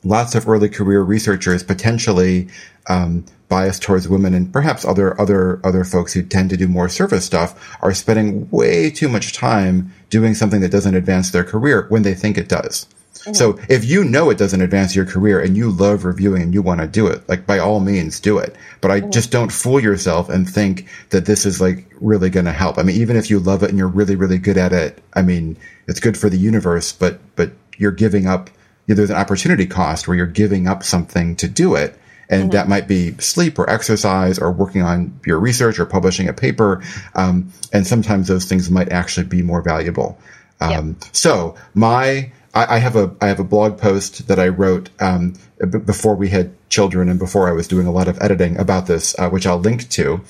[0.04, 2.48] lots of early career researchers potentially
[2.88, 6.88] um, biased towards women and perhaps other other other folks who tend to do more
[6.88, 11.86] service stuff are spending way too much time doing something that doesn't advance their career
[11.88, 12.86] when they think it does.
[13.12, 16.62] So if you know it doesn't advance your career and you love reviewing and you
[16.62, 18.56] want to do it, like by all means do it.
[18.80, 22.52] But I just don't fool yourself and think that this is like really going to
[22.52, 22.78] help.
[22.78, 25.22] I mean, even if you love it and you're really, really good at it, I
[25.22, 28.50] mean, it's good for the universe, but, but you're giving up,
[28.86, 31.98] you know, there's an opportunity cost where you're giving up something to do it.
[32.28, 36.32] And that might be sleep or exercise or working on your research or publishing a
[36.32, 36.82] paper.
[37.14, 40.18] Um, and sometimes those things might actually be more valuable.
[40.58, 44.90] Um, So my, I, I have a, I have a blog post that I wrote,
[45.00, 48.58] um, b- before we had children and before I was doing a lot of editing
[48.58, 50.20] about this, uh, which I'll link to.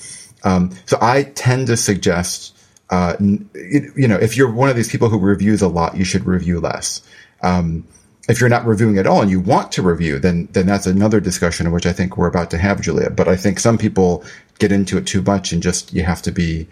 [0.43, 2.55] Um, so I tend to suggest,
[2.89, 6.25] uh, you know, if you're one of these people who reviews a lot, you should
[6.25, 7.01] review less.
[7.41, 7.87] Um,
[8.29, 11.19] if you're not reviewing at all and you want to review, then then that's another
[11.19, 13.09] discussion, which I think we're about to have, Julia.
[13.09, 14.23] But I think some people
[14.59, 16.67] get into it too much, and just you have to be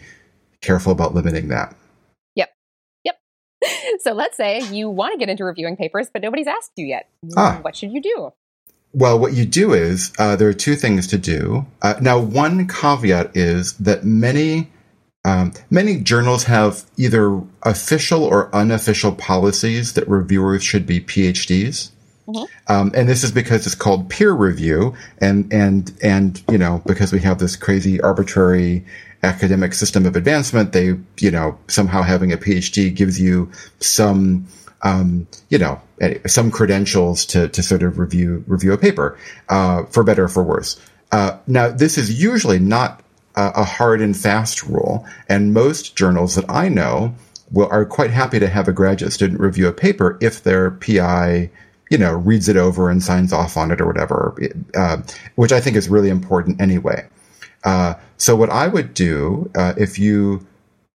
[0.62, 1.76] careful about limiting that.
[4.04, 7.10] So let's say you want to get into reviewing papers, but nobody's asked you yet.
[7.38, 7.60] Ah.
[7.62, 8.34] What should you do?
[8.94, 11.66] Well, what you do is uh, there are two things to do.
[11.82, 14.70] Uh, now, one caveat is that many
[15.24, 21.92] um, many journals have either official or unofficial policies that reviewers should be PhDs.
[22.68, 27.12] Um, and this is because it's called peer review, and and and you know because
[27.12, 28.86] we have this crazy arbitrary
[29.24, 34.48] academic system of advancement, they you know somehow having a PhD gives you some
[34.82, 35.82] um, you know
[36.26, 39.18] some credentials to to sort of review review a paper
[39.50, 40.80] uh, for better or for worse.
[41.12, 43.04] Uh, now this is usually not
[43.36, 47.16] a, a hard and fast rule, and most journals that I know
[47.52, 51.50] will are quite happy to have a graduate student review a paper if their PI
[51.92, 54.36] you know, reads it over and signs off on it or whatever,
[54.76, 55.02] uh,
[55.36, 57.06] which I think is really important anyway.
[57.66, 60.48] Uh, so what I would do uh, if you,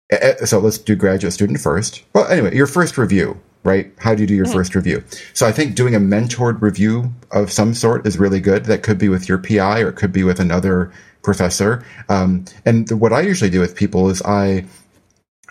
[0.10, 2.02] eh, eh, so let's do graduate student first.
[2.14, 3.92] Well, anyway, your first review, right?
[3.98, 5.04] How do you do your first review?
[5.34, 8.66] So I think doing a mentored review of some sort is really good.
[8.66, 11.86] That could be with your PI or it could be with another professor.
[12.08, 14.64] Um, and what I usually do with people is I,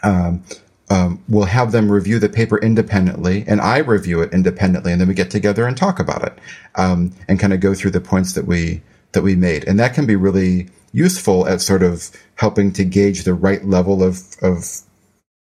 [0.03, 0.43] um,
[0.91, 5.09] um, we'll have them review the paper independently, and I review it independently, and then
[5.09, 6.39] we get together and talk about it,
[6.75, 9.95] um, and kind of go through the points that we that we made, and that
[9.95, 14.81] can be really useful at sort of helping to gauge the right level of of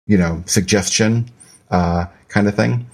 [0.07, 1.31] you know suggestion
[1.70, 2.88] uh, kind of thing.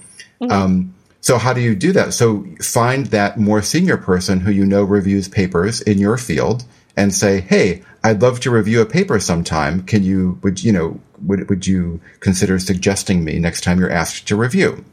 [0.49, 2.13] Um, so how do you do that?
[2.13, 6.63] So find that more senior person who you know reviews papers in your field
[6.95, 9.81] and say, "Hey, I'd love to review a paper sometime.
[9.81, 14.27] Can you would you know would would you consider suggesting me next time you're asked
[14.27, 14.85] to review?"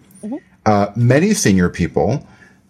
[0.65, 2.27] Uh, many senior people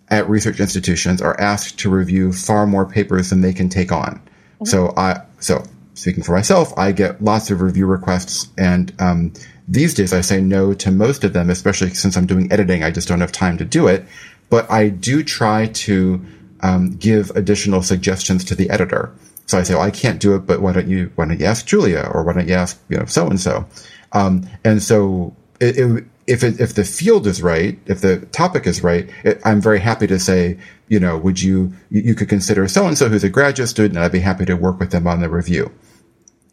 [0.08, 4.20] at research institutions are asked to review far more papers than they can take on.
[4.64, 5.62] So I so
[5.94, 9.32] speaking for myself, I get lots of review requests, and um,
[9.68, 12.82] these days I say no to most of them, especially since I'm doing editing.
[12.82, 14.04] I just don't have time to do it.
[14.50, 16.20] But I do try to
[16.62, 19.14] um, give additional suggestions to the editor.
[19.46, 21.46] So I say, well, I can't do it, but why don't you why don't you
[21.46, 23.66] ask Julia, or why don't you ask you know so and so?
[24.12, 28.82] And so it, it, if it, if the field is right, if the topic is
[28.82, 32.86] right, it, I'm very happy to say, you know, would you you, could consider so
[32.86, 35.20] and so who's a graduate student, and I'd be happy to work with them on
[35.20, 35.72] the review.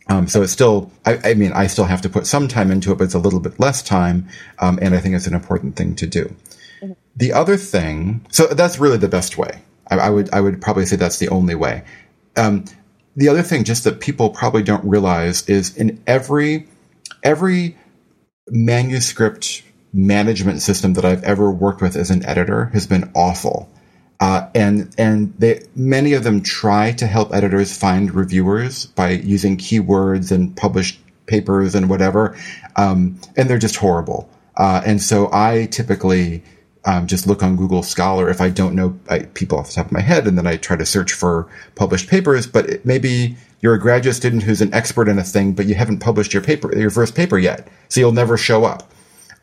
[0.08, 2.91] Um, so it's still, I, I mean, I still have to put some time into
[2.91, 5.75] it, but it's a little bit less time, um, and I think it's an important
[5.75, 6.36] thing to do.
[7.15, 9.62] The other thing, so that's really the best way.
[9.91, 11.84] I, I would I would probably say that's the only way.
[12.36, 12.65] Um,
[13.15, 16.67] the other thing, just that people probably don't realize, is in every
[17.24, 17.78] every
[18.48, 23.69] manuscript management system that I've ever worked with as an editor has been awful.
[24.19, 29.58] Uh, and and they, many of them try to help editors find reviewers by using
[29.58, 32.38] keywords and published papers and whatever,
[32.76, 34.30] um, and they're just horrible.
[34.58, 36.43] Uh, and so I typically
[36.86, 39.88] um, just look on Google Scholar if I don't know I, people off the top
[39.88, 42.48] of my head, and then I try to search for published papers.
[42.48, 45.76] But it, maybe you're a graduate student who's an expert in a thing, but you
[45.76, 48.92] haven't published your paper, your first paper yet, so you'll never show up.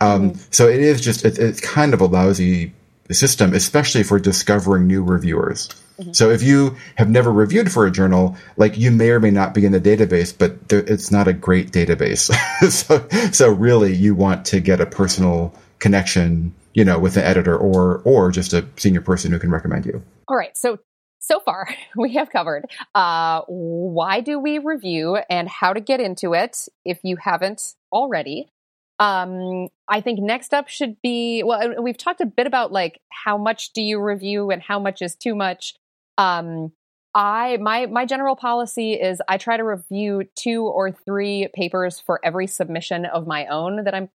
[0.00, 0.40] Um, mm-hmm.
[0.50, 2.72] So it is just it, it's kind of a lousy
[3.10, 5.68] system, especially for discovering new reviewers.
[5.98, 6.12] Mm-hmm.
[6.12, 9.54] So if you have never reviewed for a journal, like you may or may not
[9.54, 12.32] be in the database, but there, it's not a great database.
[12.70, 17.56] so, so really you want to get a personal connection, you know, with an editor
[17.56, 20.02] or, or just a senior person who can recommend you.
[20.28, 20.54] All right.
[20.54, 20.78] So,
[21.20, 26.34] so far we have covered, uh, why do we review and how to get into
[26.34, 28.50] it if you haven't already.
[28.98, 33.38] Um, I think next up should be well, we've talked a bit about like how
[33.38, 35.74] much do you review and how much is too much.
[36.18, 36.72] Um,
[37.14, 42.20] I my my general policy is I try to review two or three papers for
[42.22, 44.08] every submission of my own that I'm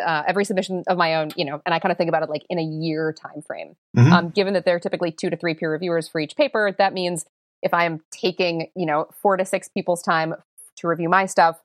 [0.00, 2.30] uh, every submission of my own, you know, and I kind of think about it
[2.30, 3.76] like in a year time frame.
[3.96, 4.12] Mm-hmm.
[4.12, 6.92] Um, given that there are typically two to three peer reviewers for each paper, that
[6.92, 7.26] means
[7.62, 10.34] if I am taking, you know, four to six people's time
[10.76, 11.60] to review my stuff,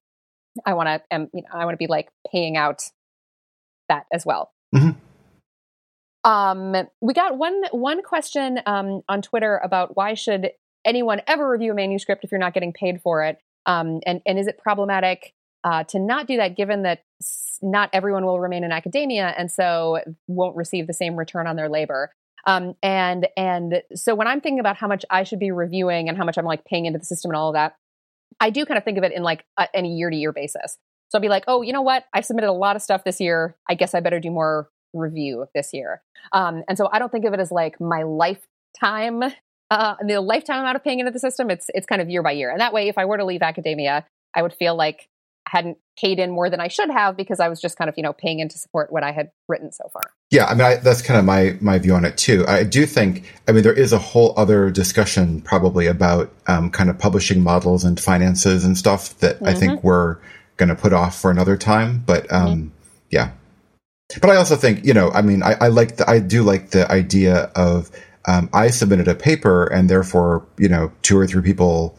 [0.66, 2.84] I want to, um, you know, I want to be like paying out
[3.90, 4.52] that as well.
[4.76, 5.00] Mm-hmm.
[6.30, 10.52] Um, we got one one question um, on Twitter about why should
[10.84, 14.38] anyone ever review a manuscript if you're not getting paid for it, um, and and
[14.38, 17.04] is it problematic uh, to not do that given that
[17.62, 21.70] not everyone will remain in academia and so won't receive the same return on their
[21.70, 22.12] labor.
[22.46, 26.18] Um, and and so when I'm thinking about how much I should be reviewing and
[26.18, 27.76] how much I'm like paying into the system and all of that,
[28.40, 30.78] I do kind of think of it in like a, year to year basis.
[31.10, 32.06] So I'll be like, oh, you know what?
[32.14, 33.56] I've submitted a lot of stuff this year.
[33.70, 36.02] I guess I better do more review this year.
[36.32, 39.24] Um, and so I don't think of it as like my lifetime,
[39.72, 41.50] uh, the lifetime amount of paying into the system.
[41.50, 42.52] It's it's kind of year by year.
[42.52, 45.10] And that way, if I were to leave academia, I would feel like
[45.50, 48.04] hadn't paid in more than I should have because I was just kind of you
[48.04, 50.04] know paying in to support what I had written so far.
[50.30, 52.46] Yeah, I mean I, that's kind of my my view on it too.
[52.48, 56.90] I do think I mean there is a whole other discussion probably about um, kind
[56.90, 59.48] of publishing models and finances and stuff that mm-hmm.
[59.48, 59.88] I think mm-hmm.
[59.88, 60.18] we're
[60.58, 62.04] going to put off for another time.
[62.06, 62.68] But um, mm-hmm.
[63.10, 63.32] yeah,
[64.22, 66.72] but I also think you know I mean I, I like the, I do like
[66.72, 67.92] the idea of
[68.28, 71.97] um, I submitted a paper and therefore you know two or three people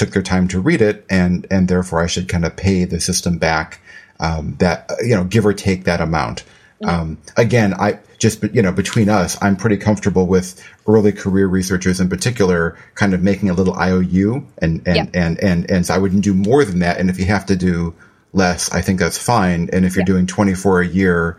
[0.00, 3.00] took their time to read it, and and therefore I should kind of pay the
[3.00, 3.80] system back
[4.18, 6.42] um, that you know give or take that amount.
[6.82, 12.00] Um, again, I just you know between us, I'm pretty comfortable with early career researchers
[12.00, 15.06] in particular, kind of making a little IOU, and and yeah.
[15.12, 16.98] and, and and so I wouldn't do more than that.
[16.98, 17.94] And if you have to do
[18.32, 19.68] less, I think that's fine.
[19.70, 20.14] And if you're yeah.
[20.14, 21.38] doing 24 a year,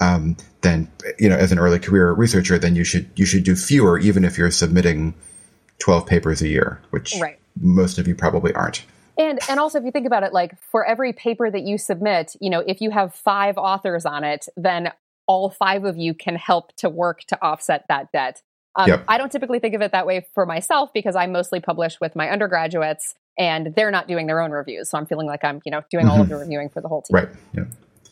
[0.00, 3.54] um, then you know as an early career researcher, then you should you should do
[3.54, 5.14] fewer, even if you're submitting
[5.78, 8.84] 12 papers a year, which right most of you probably aren't.
[9.18, 12.34] And and also if you think about it like for every paper that you submit,
[12.40, 14.90] you know, if you have 5 authors on it, then
[15.26, 18.42] all 5 of you can help to work to offset that debt.
[18.74, 19.04] Um, yep.
[19.06, 22.16] I don't typically think of it that way for myself because I mostly publish with
[22.16, 24.88] my undergraduates and they're not doing their own reviews.
[24.88, 26.12] So I'm feeling like I'm, you know, doing mm-hmm.
[26.12, 26.34] all of mm-hmm.
[26.34, 27.14] the reviewing for the whole team.
[27.14, 27.28] Right.
[27.52, 27.64] Yeah.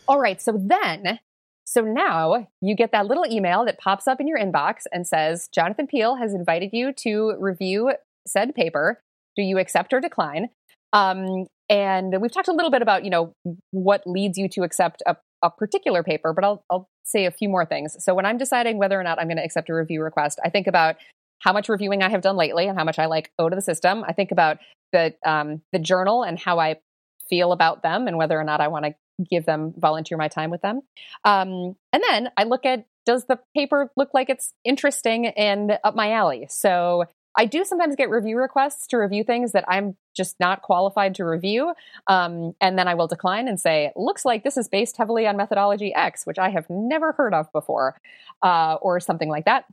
[0.06, 0.40] All right.
[0.40, 1.18] So then,
[1.64, 5.48] so now you get that little email that pops up in your inbox and says,
[5.48, 7.92] Jonathan Peelle has invited you to review
[8.26, 9.02] said paper.
[9.40, 10.50] Do you accept or decline?
[10.92, 13.32] Um, and we've talked a little bit about, you know,
[13.70, 17.48] what leads you to accept a, a particular paper, but I'll, I'll say a few
[17.48, 17.96] more things.
[18.00, 20.50] So when I'm deciding whether or not I'm going to accept a review request, I
[20.50, 20.96] think about
[21.38, 23.62] how much reviewing I have done lately and how much I like owe to the
[23.62, 24.04] system.
[24.06, 24.58] I think about
[24.92, 26.76] the um, the journal and how I
[27.30, 28.94] feel about them and whether or not I want to
[29.30, 30.82] give them volunteer my time with them.
[31.24, 35.94] Um, and then I look at does the paper look like it's interesting and up
[35.94, 36.46] my alley?
[36.50, 37.04] So
[37.40, 41.24] I do sometimes get review requests to review things that I'm just not qualified to
[41.24, 41.72] review.
[42.06, 45.38] Um, and then I will decline and say, looks like this is based heavily on
[45.38, 47.98] methodology X, which I have never heard of before,
[48.42, 49.64] uh, or something like that.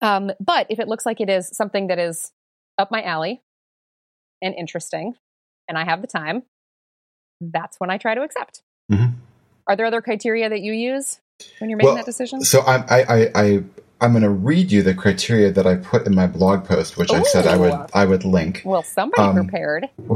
[0.00, 2.32] Um, but if it looks like it is something that is
[2.78, 3.42] up my alley
[4.40, 5.12] and interesting,
[5.68, 6.44] and I have the time,
[7.38, 8.62] that's when I try to accept.
[8.90, 9.16] Mm-hmm.
[9.66, 11.20] Are there other criteria that you use
[11.58, 12.40] when you're making well, that decision?
[12.40, 13.64] So I, I, I,
[14.04, 17.10] I'm going to read you the criteria that I put in my blog post, which
[17.10, 17.16] Ooh.
[17.16, 18.60] I said I would I would link.
[18.62, 19.88] Well, somebody um, prepared.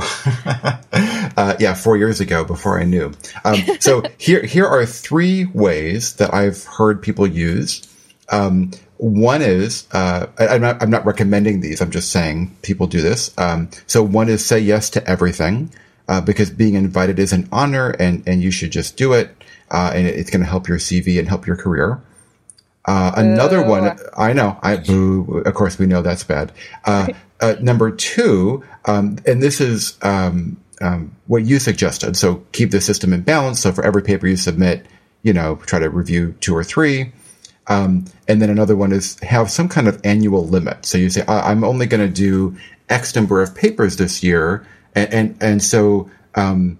[0.92, 3.12] uh, yeah, four years ago, before I knew.
[3.46, 7.82] Um, so here here are three ways that I've heard people use.
[8.28, 11.80] Um, one is uh, I, am not I'm not recommending these.
[11.80, 13.32] I'm just saying people do this.
[13.38, 15.72] Um, so one is say yes to everything
[16.08, 19.34] uh, because being invited is an honor, and and you should just do it,
[19.70, 22.02] uh, and it's going to help your CV and help your career.
[22.88, 25.42] Uh, another one, I know, I boo.
[25.44, 26.52] Of course, we know that's bad.
[26.86, 27.08] Uh,
[27.38, 32.16] uh, number two, um, and this is um, um, what you suggested.
[32.16, 33.60] So keep the system in balance.
[33.60, 34.86] So for every paper you submit,
[35.22, 37.12] you know, try to review two or three.
[37.66, 40.86] Um, and then another one is have some kind of annual limit.
[40.86, 42.56] So you say, I'm only going to do
[42.88, 44.66] X number of papers this year.
[44.94, 46.78] And, and, and so, um,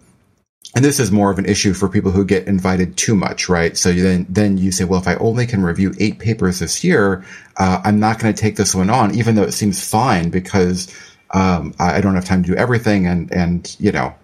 [0.75, 3.77] and this is more of an issue for people who get invited too much, right?
[3.77, 7.25] So then, then you say, well, if I only can review eight papers this year,
[7.57, 10.95] uh, I'm not going to take this one on, even though it seems fine because,
[11.31, 13.07] um, I don't have time to do everything.
[13.07, 14.14] And, and, you know,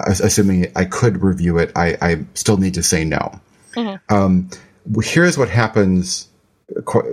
[0.00, 3.40] assuming I could review it, I, I still need to say no.
[3.74, 4.14] Mm-hmm.
[4.14, 4.50] Um,
[5.02, 6.28] here's what happens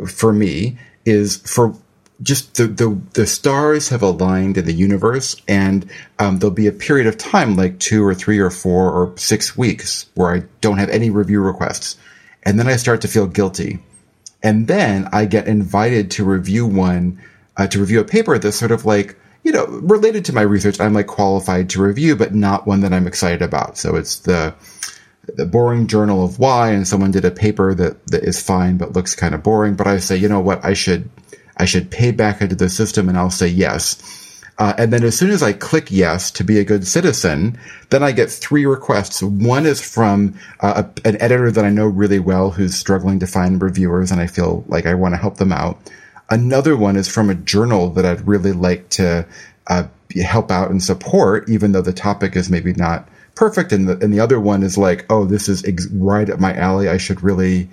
[0.07, 1.73] for me is for
[2.21, 5.89] just the, the, the stars have aligned in the universe and
[6.19, 9.57] um, there'll be a period of time like two or three or four or six
[9.57, 11.97] weeks where I don't have any review requests.
[12.43, 13.79] And then I start to feel guilty.
[14.41, 17.21] And then I get invited to review one,
[17.57, 20.79] uh, to review a paper that's sort of like, you know, related to my research.
[20.79, 23.77] I'm like qualified to review, but not one that I'm excited about.
[23.77, 24.53] So it's the,
[25.27, 28.93] the boring journal of why and someone did a paper that, that is fine but
[28.93, 29.75] looks kind of boring.
[29.75, 31.09] But I say, you know what, I should
[31.57, 34.01] I should pay back into the system and I'll say yes.
[34.57, 38.03] Uh, and then as soon as I click yes to be a good citizen, then
[38.03, 39.21] I get three requests.
[39.21, 43.27] One is from uh, a, an editor that I know really well who's struggling to
[43.27, 45.79] find reviewers and I feel like I want to help them out.
[46.29, 49.27] Another one is from a journal that I'd really like to
[49.67, 49.87] uh,
[50.23, 53.73] help out and support, even though the topic is maybe not perfect.
[53.73, 56.53] And the, and the other one is like, oh, this is ex- right up my
[56.55, 56.87] alley.
[56.87, 57.69] I should really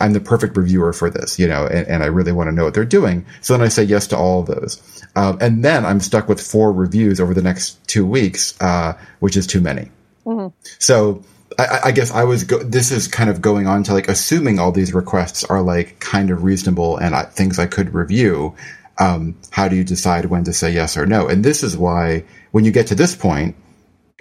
[0.00, 2.64] I'm the perfect reviewer for this, you know, and, and I really want to know
[2.64, 3.24] what they're doing.
[3.40, 5.04] So then I say yes to all of those.
[5.14, 9.36] Um, and then I'm stuck with four reviews over the next two weeks, uh, which
[9.36, 9.90] is too many.
[10.26, 10.48] Mm-hmm.
[10.78, 11.22] So
[11.58, 14.58] I, I, guess I was, go- this is kind of going on to like assuming
[14.58, 18.56] all these requests are like kind of reasonable and I, things I could review.
[18.98, 21.28] Um, how do you decide when to say yes or no?
[21.28, 23.56] And this is why when you get to this point,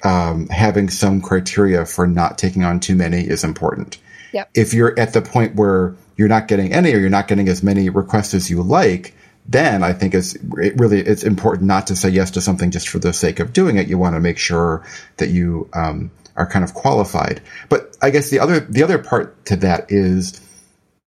[0.03, 3.97] um, having some criteria for not taking on too many is important.
[4.33, 4.51] Yep.
[4.53, 7.63] If you're at the point where you're not getting any or you're not getting as
[7.63, 9.15] many requests as you like,
[9.47, 12.89] then I think it's it really it's important not to say yes to something just
[12.89, 13.87] for the sake of doing it.
[13.87, 14.85] You want to make sure
[15.17, 17.41] that you um, are kind of qualified.
[17.69, 20.39] But I guess the other the other part to that is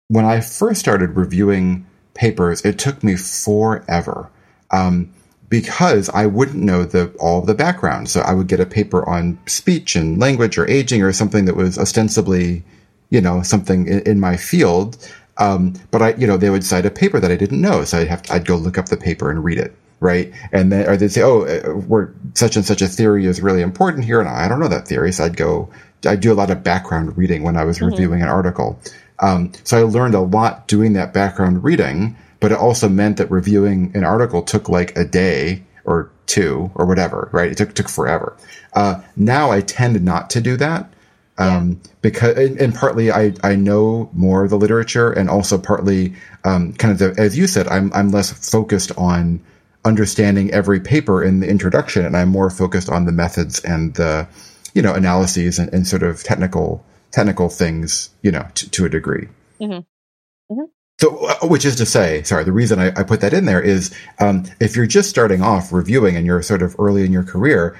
[0.07, 4.29] when I first started reviewing papers, it took me forever.
[4.71, 5.13] Um,
[5.49, 8.09] because I wouldn't know the all the background.
[8.09, 11.55] So I would get a paper on speech and language or aging or something that
[11.55, 12.63] was ostensibly
[13.09, 14.97] you know, something in, in my field.
[15.37, 17.83] Um, but I, you know, they would cite a paper that I didn't know.
[17.83, 19.75] So I'd have to, I'd go look up the paper and read it.
[19.99, 20.33] Right.
[20.51, 23.61] And then, or they'd say, oh, uh, we're such and such a theory is really
[23.61, 24.19] important here.
[24.19, 25.13] And I don't know that theory.
[25.13, 25.69] So I'd go,
[26.05, 27.87] I do a lot of background reading when I was mm-hmm.
[27.87, 28.79] reviewing an article.
[29.19, 33.31] Um, so I learned a lot doing that background reading, but it also meant that
[33.31, 37.51] reviewing an article took like a day or two or whatever, right?
[37.51, 38.35] It took, took forever.
[38.73, 40.91] Uh, now I tend not to do that
[41.37, 41.91] um, yeah.
[42.01, 46.13] because and, and, partly I, I know more of the literature and also partly
[46.43, 49.43] um, kind of the, as you said I'm I'm less focused on
[49.85, 54.27] understanding every paper in the introduction and I'm more focused on the methods and the
[54.73, 58.89] you know analyses and, and sort of technical technical things you know to, to a
[58.89, 59.27] degree.
[59.59, 60.53] Mm-hmm.
[60.53, 60.65] Mm-hmm.
[60.99, 63.61] So, uh, which is to say, sorry, the reason I, I put that in there
[63.61, 67.23] is um, if you're just starting off reviewing and you're sort of early in your
[67.23, 67.77] career,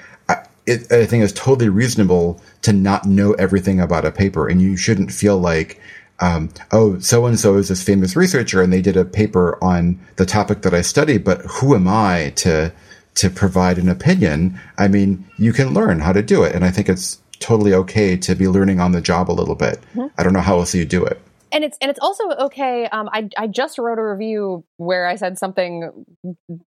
[0.66, 4.76] it, I think it's totally reasonable to not know everything about a paper, and you
[4.76, 5.80] shouldn't feel like,
[6.20, 9.98] um, oh, so and so is this famous researcher, and they did a paper on
[10.16, 12.72] the topic that I study, but who am I to
[13.16, 14.58] to provide an opinion?
[14.78, 18.16] I mean, you can learn how to do it, and I think it's totally okay
[18.16, 19.80] to be learning on the job a little bit.
[19.94, 20.06] Mm-hmm.
[20.16, 21.20] I don't know how else you do it
[21.54, 22.86] and it's and it's also okay.
[22.86, 26.04] Um, I I just wrote a review where I said something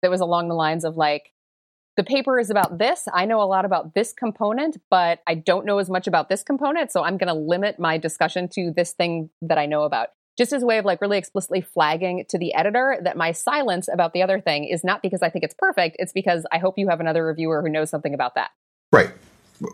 [0.03, 1.33] that was along the lines of like,
[1.97, 3.07] the paper is about this.
[3.13, 6.43] I know a lot about this component, but I don't know as much about this
[6.43, 6.91] component.
[6.91, 10.09] So I'm going to limit my discussion to this thing that I know about.
[10.37, 13.89] Just as a way of like really explicitly flagging to the editor that my silence
[13.93, 15.97] about the other thing is not because I think it's perfect.
[16.01, 18.51] It's because I hope you have another reviewer who knows something about that.
[18.91, 19.11] Right.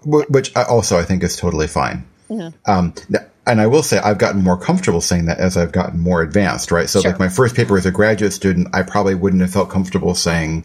[0.05, 2.05] Which also I think is totally fine.
[2.29, 2.71] Mm-hmm.
[2.71, 2.93] Um,
[3.47, 6.71] and I will say I've gotten more comfortable saying that as I've gotten more advanced,
[6.71, 6.89] right?
[6.89, 7.11] So sure.
[7.11, 10.65] like my first paper as a graduate student, I probably wouldn't have felt comfortable saying,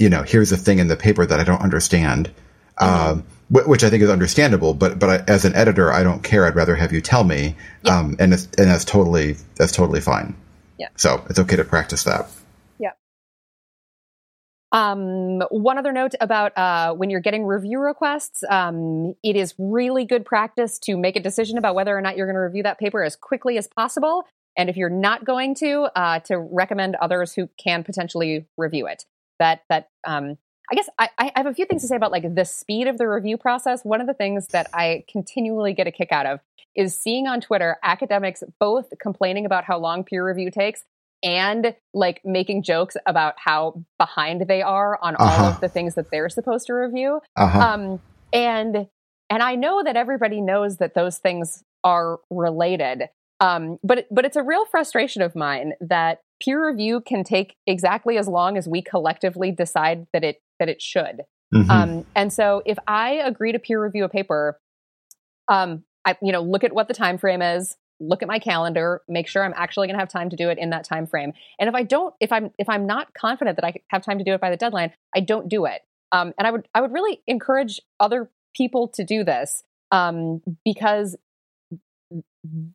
[0.00, 2.30] you know, here's a thing in the paper that I don't understand,
[2.80, 3.12] mm-hmm.
[3.12, 4.74] um, which I think is understandable.
[4.74, 6.46] But but I, as an editor, I don't care.
[6.46, 7.98] I'd rather have you tell me, yeah.
[7.98, 10.34] um, and and that's totally that's totally fine.
[10.78, 10.88] Yeah.
[10.96, 12.30] So it's okay to practice that.
[12.78, 12.92] Yeah.
[14.72, 20.06] Um, one other note about uh, when you're getting review requests, um, it is really
[20.06, 22.78] good practice to make a decision about whether or not you're going to review that
[22.78, 24.24] paper as quickly as possible
[24.56, 29.04] And if you're not going to, uh, to recommend others who can potentially review it.
[29.40, 30.38] That that um,
[30.70, 32.96] I guess I, I have a few things to say about like the speed of
[32.96, 33.84] the review process.
[33.84, 36.40] One of the things that I continually get a kick out of
[36.76, 40.84] is seeing on Twitter academics both complaining about how long peer review takes
[41.22, 45.42] and like making jokes about how behind they are on uh-huh.
[45.44, 47.20] all of the things that they're supposed to review.
[47.36, 47.58] Uh-huh.
[47.58, 48.00] Um,
[48.32, 48.86] and
[49.28, 53.08] and I know that everybody knows that those things are related.
[53.40, 58.18] Um, but but it's a real frustration of mine that peer review can take exactly
[58.18, 61.22] as long as we collectively decide that it that it should.
[61.54, 61.70] Mm-hmm.
[61.70, 64.58] Um, and so if I agree to peer review a paper,
[65.48, 69.02] um, I you know look at what the time frame is, look at my calendar,
[69.08, 71.32] make sure I'm actually going to have time to do it in that time frame.
[71.58, 74.24] And if I don't, if I'm if I'm not confident that I have time to
[74.24, 75.82] do it by the deadline, I don't do it.
[76.12, 79.62] Um, and I would I would really encourage other people to do this
[79.92, 81.16] um, because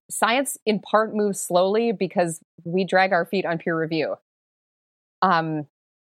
[0.10, 4.16] science in part moves slowly because we drag our feet on peer review.
[5.22, 5.68] Um,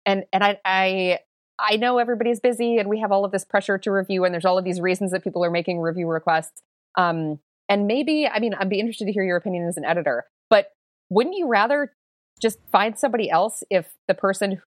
[0.06, 1.18] and and I I
[1.58, 4.44] I know everybody's busy and we have all of this pressure to review and there's
[4.44, 6.62] all of these reasons that people are making review requests.
[6.96, 7.38] Um,
[7.68, 10.68] and maybe I mean I'd be interested to hear your opinion as an editor, but
[11.08, 11.92] wouldn't you rather
[12.40, 14.62] just find somebody else if the person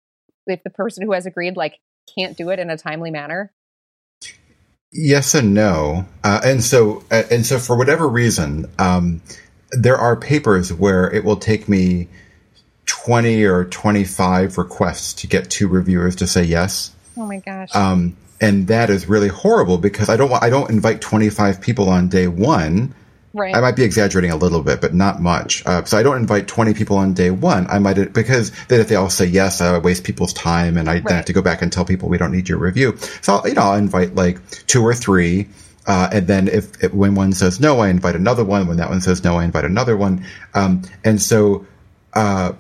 [0.45, 1.79] if the person who has agreed like
[2.17, 3.51] can't do it in a timely manner?
[4.93, 9.21] Yes and no, uh, and so uh, and so for whatever reason, um,
[9.71, 12.07] there are papers where it will take me
[12.85, 16.91] twenty or twenty five requests to get two reviewers to say yes.
[17.17, 17.75] Oh my gosh!
[17.75, 21.59] Um, and that is really horrible because I don't want I don't invite twenty five
[21.59, 22.93] people on day one
[23.35, 23.55] Right.
[23.55, 25.65] I might be exaggerating a little bit, but not much.
[25.65, 27.65] Uh, so I don't invite 20 people on day one.
[27.67, 30.99] I might, because then if they all say yes, I waste people's time and I
[30.99, 31.09] right.
[31.09, 32.95] have to go back and tell people we don't need your review.
[33.21, 35.49] So, I'll, you know, I'll invite like two or three.
[35.87, 38.67] Uh, and then if, if, when one says no, I invite another one.
[38.67, 40.27] When that one says no, I invite another one.
[40.53, 41.65] Um, and so,
[42.13, 42.53] uh,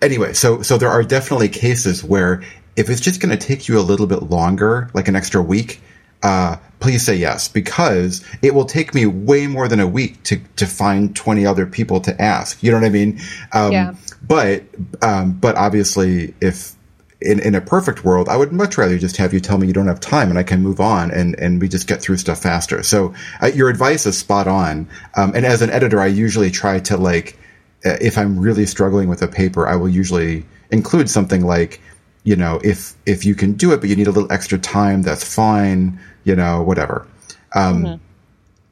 [0.00, 2.42] anyway, so, so there are definitely cases where
[2.76, 5.82] if it's just going to take you a little bit longer, like an extra week,
[6.24, 10.40] uh, please say yes because it will take me way more than a week to,
[10.56, 12.62] to find 20 other people to ask.
[12.62, 13.20] You know what I mean?
[13.52, 13.94] Um, yeah.
[14.26, 14.64] But,
[15.02, 16.72] um, but obviously if,
[17.20, 19.74] in, in a perfect world, I would much rather just have you tell me you
[19.74, 22.42] don't have time and I can move on and, and we just get through stuff
[22.42, 22.82] faster.
[22.82, 24.88] So uh, your advice is spot on.
[25.14, 27.38] Um, and as an editor, I usually try to like,
[27.84, 31.80] uh, if I'm really struggling with a paper, I will usually include something like,
[32.24, 35.02] you know, if if you can do it, but you need a little extra time,
[35.02, 36.00] that's fine.
[36.24, 37.06] You know, whatever.
[37.54, 38.04] Um, mm-hmm.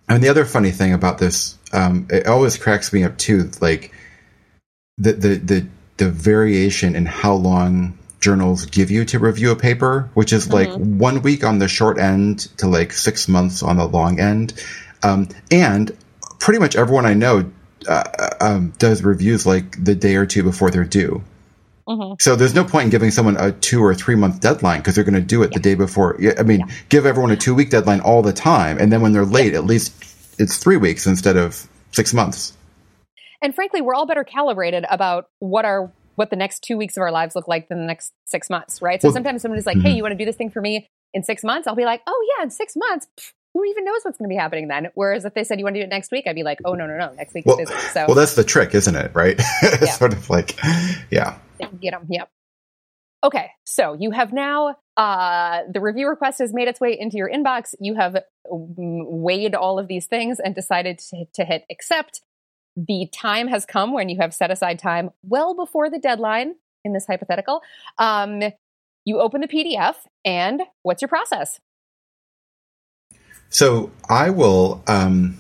[0.09, 3.51] And the other funny thing about this, um, it always cracks me up too.
[3.61, 3.93] Like
[4.99, 5.67] the the the
[5.99, 10.69] the variation in how long journals give you to review a paper, which is like
[10.69, 10.99] mm-hmm.
[10.99, 14.55] one week on the short end to like six months on the long end.
[15.03, 15.97] Um, and
[16.41, 17.51] pretty much everyone I know
[17.89, 21.23] uh, um, does reviews like the day or two before they're due.
[21.93, 22.15] Mm-hmm.
[22.21, 25.05] So there's no point in giving someone a two or three month deadline because they're
[25.05, 25.59] going to do it yeah.
[25.59, 26.19] the day before.
[26.39, 26.75] I mean, yeah.
[26.89, 29.59] give everyone a two week deadline all the time, and then when they're late, yeah.
[29.59, 29.93] at least
[30.39, 32.57] it's three weeks instead of six months.
[33.43, 37.01] And frankly, we're all better calibrated about what our what the next two weeks of
[37.03, 39.01] our lives look like than the next six months, right?
[39.01, 39.89] So well, sometimes somebody's like, mm-hmm.
[39.89, 42.03] "Hey, you want to do this thing for me in six months?" I'll be like,
[42.07, 43.07] "Oh yeah, in six months."
[43.55, 44.89] Who even knows what's going to be happening then?
[44.95, 46.73] Whereas if they said you want to do it next week, I'd be like, oh
[46.73, 47.83] no no no, next week well, is busy.
[47.89, 49.11] So well, that's the trick, isn't it?
[49.15, 49.39] Right?
[49.63, 49.93] Yeah.
[49.93, 50.59] sort of like,
[51.11, 51.37] yeah.
[51.59, 52.07] Get them.
[52.09, 52.31] Yep.
[53.25, 57.31] Okay, so you have now uh, the review request has made its way into your
[57.31, 57.75] inbox.
[57.79, 62.21] You have weighed all of these things and decided to, to hit accept.
[62.77, 66.95] The time has come when you have set aside time well before the deadline in
[66.95, 67.63] this hypothetical.
[67.99, 68.43] Um,
[69.05, 71.61] you open the PDF, and what's your process?
[73.51, 74.83] So I will.
[74.87, 75.39] Um,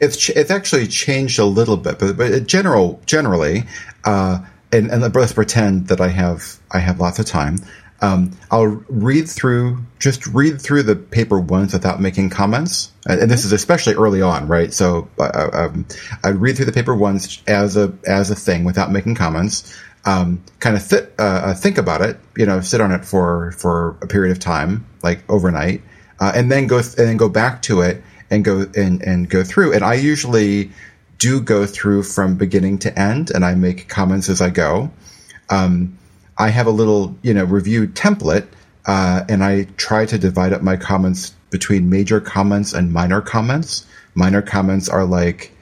[0.00, 3.64] it's it's actually changed a little bit, but but general generally,
[4.04, 4.40] uh,
[4.72, 7.58] and, and let's pretend that I have I have lots of time.
[8.02, 13.44] Um, I'll read through just read through the paper once without making comments, and, this
[13.44, 14.72] is especially early on, right?
[14.72, 15.86] So uh, um,
[16.24, 19.76] I read through the paper once as a as a thing without making comments.
[20.06, 23.52] Um, kind of th- uh, uh, think about it, you know, sit on it for
[23.52, 25.82] for a period of time, like overnight,
[26.20, 29.28] uh, and then go th- and then go back to it and go and and
[29.28, 29.74] go through.
[29.74, 30.70] And I usually
[31.20, 34.90] do go through from beginning to end and I make comments as I go.
[35.50, 35.98] Um,
[36.36, 38.46] I have a little, you know, review template,
[38.86, 43.86] uh, and I try to divide up my comments between major comments and minor comments.
[44.14, 45.52] Minor comments are like,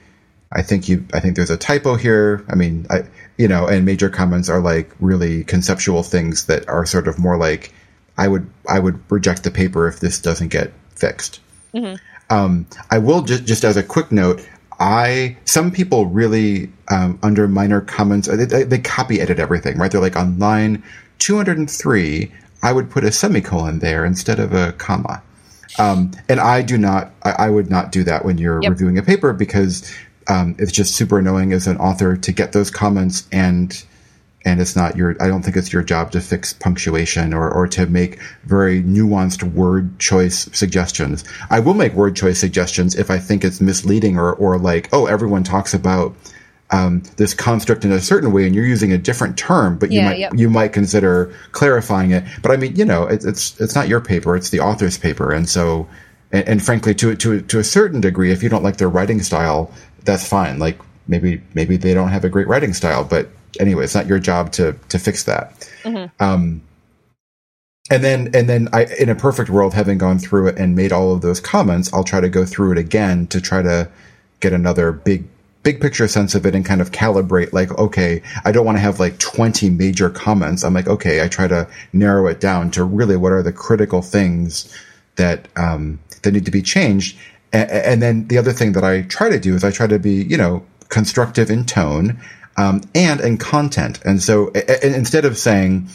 [0.51, 2.45] I think you, I think there's a typo here.
[2.47, 3.03] I mean, I,
[3.37, 7.37] you know, and major comments are like really conceptual things that are sort of more
[7.37, 7.73] like,
[8.17, 11.41] I would, I would reject the paper if this doesn't get fixed.
[11.73, 11.95] Mm-hmm.
[12.33, 14.47] Um, I will just, just as a quick note,
[14.79, 19.91] I some people really um, under minor comments they, they, copy edit everything right.
[19.91, 20.83] They're like on line
[21.19, 22.31] 203,
[22.63, 25.21] I would put a semicolon there instead of a comma.
[25.77, 27.11] Um, and I do not.
[27.23, 28.71] I, I, would not do that when you're yep.
[28.71, 29.93] reviewing a paper because
[30.27, 33.83] um, it's just super annoying as an author to get those comments and
[34.45, 37.67] and it's not your i don't think it's your job to fix punctuation or, or
[37.67, 41.23] to make very nuanced word choice suggestions.
[41.49, 45.05] I will make word choice suggestions if i think it's misleading or, or like oh
[45.05, 46.15] everyone talks about
[46.71, 49.99] um, this construct in a certain way and you're using a different term but you
[49.99, 50.33] yeah, might yep.
[50.35, 52.23] you might consider clarifying it.
[52.41, 55.31] But i mean you know it, it's it's not your paper it's the author's paper.
[55.31, 55.87] And so
[56.31, 59.21] and, and frankly to to to a certain degree if you don't like their writing
[59.21, 59.71] style
[60.05, 60.59] that's fine.
[60.59, 63.29] Like maybe maybe they don't have a great writing style but
[63.59, 65.51] anyway, it's not your job to to fix that.
[65.83, 66.23] Mm-hmm.
[66.23, 66.61] Um,
[67.89, 70.91] and then and then I, in a perfect world, having gone through it and made
[70.91, 73.89] all of those comments, I'll try to go through it again to try to
[74.39, 75.27] get another big
[75.63, 78.81] big picture sense of it and kind of calibrate like okay i don't want to
[78.81, 82.83] have like 20 major comments i'm like okay i try to narrow it down to
[82.83, 84.73] really what are the critical things
[85.17, 87.17] that um, that need to be changed
[87.51, 89.99] and, and then the other thing that i try to do is i try to
[89.99, 92.17] be you know constructive in tone
[92.59, 93.99] um, and in content.
[94.03, 95.87] And so and instead of saying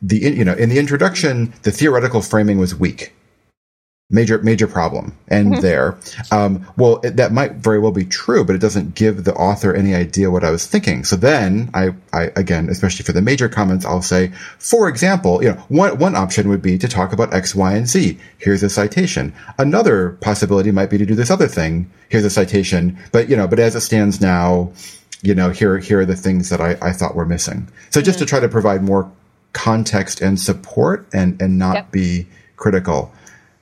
[0.00, 3.12] the you know in the introduction, the theoretical framing was weak.
[4.10, 5.62] Major major problem, and mm-hmm.
[5.62, 5.96] there.
[6.30, 9.74] Um, well, it, that might very well be true, but it doesn't give the author
[9.74, 11.04] any idea what I was thinking.
[11.04, 15.50] So then, I, I again, especially for the major comments, I'll say, for example, you
[15.50, 18.18] know, one one option would be to talk about X, Y, and Z.
[18.36, 19.32] Here's a citation.
[19.58, 21.90] Another possibility might be to do this other thing.
[22.10, 24.72] Here's a citation, but you know, but as it stands now,
[25.22, 27.68] you know, here, here are the things that I, I thought were missing.
[27.90, 28.24] So just mm-hmm.
[28.24, 29.10] to try to provide more
[29.52, 31.92] context and support and, and not yep.
[31.92, 33.12] be critical.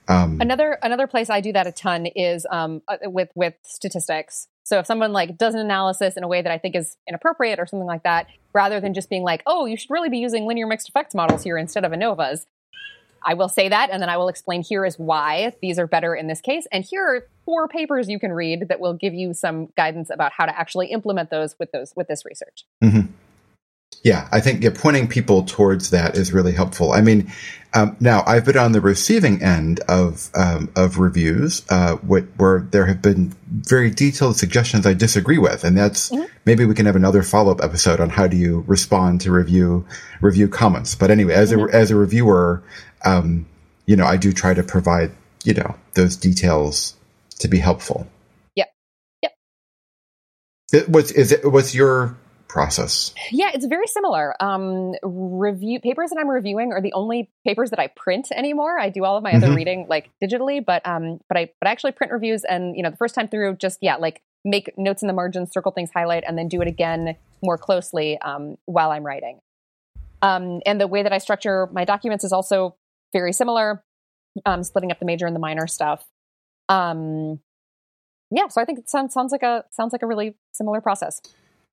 [0.09, 4.49] Um, another, another place I do that a ton is, um, uh, with, with statistics.
[4.65, 7.59] So if someone like does an analysis in a way that I think is inappropriate
[7.59, 10.47] or something like that, rather than just being like, oh, you should really be using
[10.47, 12.47] linear mixed effects models here instead of ANOVAs,
[13.25, 16.15] I will say that, and then I will explain here is why these are better
[16.15, 16.67] in this case.
[16.73, 20.31] And here are four papers you can read that will give you some guidance about
[20.33, 22.65] how to actually implement those with those with this research.
[22.81, 23.13] Mm-hmm.
[24.05, 26.93] Yeah, I think yeah, pointing people towards that is really helpful.
[26.93, 27.33] I mean,
[27.75, 32.87] um, now I've been on the receiving end of um, of reviews uh, where there
[32.87, 36.23] have been very detailed suggestions I disagree with, and that's mm-hmm.
[36.45, 39.85] maybe we can have another follow up episode on how do you respond to review
[40.21, 40.95] review comments.
[40.95, 41.75] But anyway, as mm-hmm.
[41.75, 42.63] a as a reviewer,
[43.05, 43.45] um,
[43.87, 45.11] you know, I do try to provide,
[45.43, 46.95] you know, those details
[47.41, 48.07] to be helpful.
[48.57, 48.73] Yep.
[49.23, 49.33] Yep.
[50.73, 51.45] It, what's is it?
[51.45, 52.17] What's your
[52.49, 53.15] process?
[53.31, 54.35] Yeah, it's very similar.
[54.43, 58.79] Um, review papers that I'm reviewing are the only papers that I print anymore.
[58.79, 59.45] I do all of my mm-hmm.
[59.45, 62.83] other reading like digitally, but um, but I but I actually print reviews, and you
[62.83, 65.91] know, the first time through, just yeah, like make notes in the margins, circle things,
[65.95, 69.41] highlight, and then do it again more closely um, while I'm writing.
[70.23, 72.75] Um, and the way that I structure my documents is also
[73.13, 73.83] very similar,
[74.45, 76.05] um, splitting up the major and the minor stuff.
[76.71, 77.41] Um,
[78.31, 81.21] yeah, so I think it sounds sounds like a sounds like a really similar process.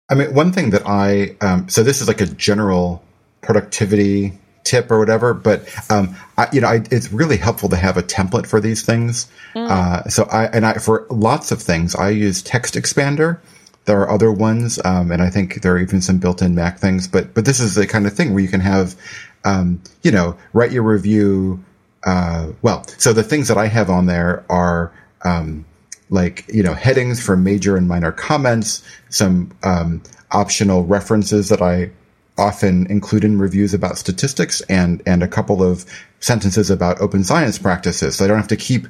[0.09, 3.03] I mean, one thing that I um, so this is like a general
[3.41, 7.95] productivity tip or whatever, but um, I, you know, I, it's really helpful to have
[7.95, 9.27] a template for these things.
[9.55, 9.69] Mm.
[9.69, 13.39] Uh, so I and I for lots of things I use Text Expander.
[13.85, 17.07] There are other ones, um, and I think there are even some built-in Mac things.
[17.07, 18.95] But but this is the kind of thing where you can have
[19.47, 21.63] um, you know, write your review.
[22.03, 24.91] Uh, well, so the things that I have on there are,
[25.23, 25.65] um,
[26.09, 31.89] like, you know, headings for major and minor comments, some, um, optional references that I
[32.37, 35.85] often include in reviews about statistics and, and a couple of
[36.19, 38.17] sentences about open science practices.
[38.17, 38.87] So I don't have to keep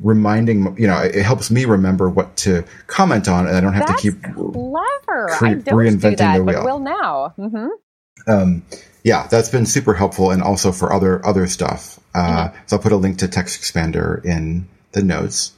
[0.00, 3.86] reminding, you know, it helps me remember what to comment on and I don't have
[3.86, 5.28] That's to keep clever.
[5.30, 6.56] Cre- I don't reinventing do that, the wheel.
[6.56, 7.34] But will now.
[7.38, 8.30] Mm-hmm.
[8.30, 8.62] Um,
[9.04, 11.98] yeah, that's been super helpful, and also for other other stuff.
[12.14, 12.56] Uh, mm-hmm.
[12.66, 15.52] So I'll put a link to Text Expander in the notes.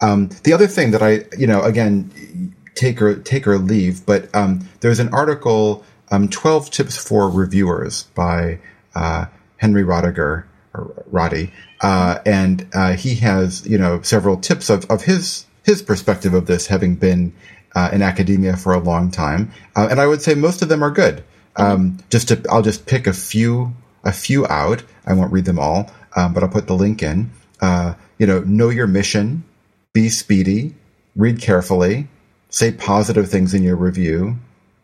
[0.00, 4.34] Um, the other thing that I, you know, again, take or take or leave, but
[4.34, 8.58] um, there's an article, um, "12 Tips for Reviewers" by
[8.94, 9.26] uh,
[9.58, 15.04] Henry Roediger or Roddy, uh, and uh, he has, you know, several tips of, of
[15.04, 17.32] his his perspective of this, having been
[17.76, 20.82] uh, in academia for a long time, uh, and I would say most of them
[20.82, 21.22] are good.
[21.56, 23.74] Um, just to, I'll just pick a few,
[24.04, 24.82] a few out.
[25.06, 27.30] I won't read them all, um, but I'll put the link in.
[27.60, 29.44] Uh, you know, know your mission,
[29.92, 30.74] be speedy,
[31.16, 32.08] read carefully,
[32.48, 34.36] say positive things in your review,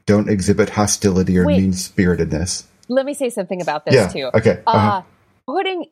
[0.07, 2.65] don't exhibit hostility or mean spiritedness.
[2.89, 4.31] Let me say something about this yeah, too.
[4.35, 4.63] Okay.
[4.67, 5.03] Uh, uh-huh.
[5.49, 5.87] Uh, putting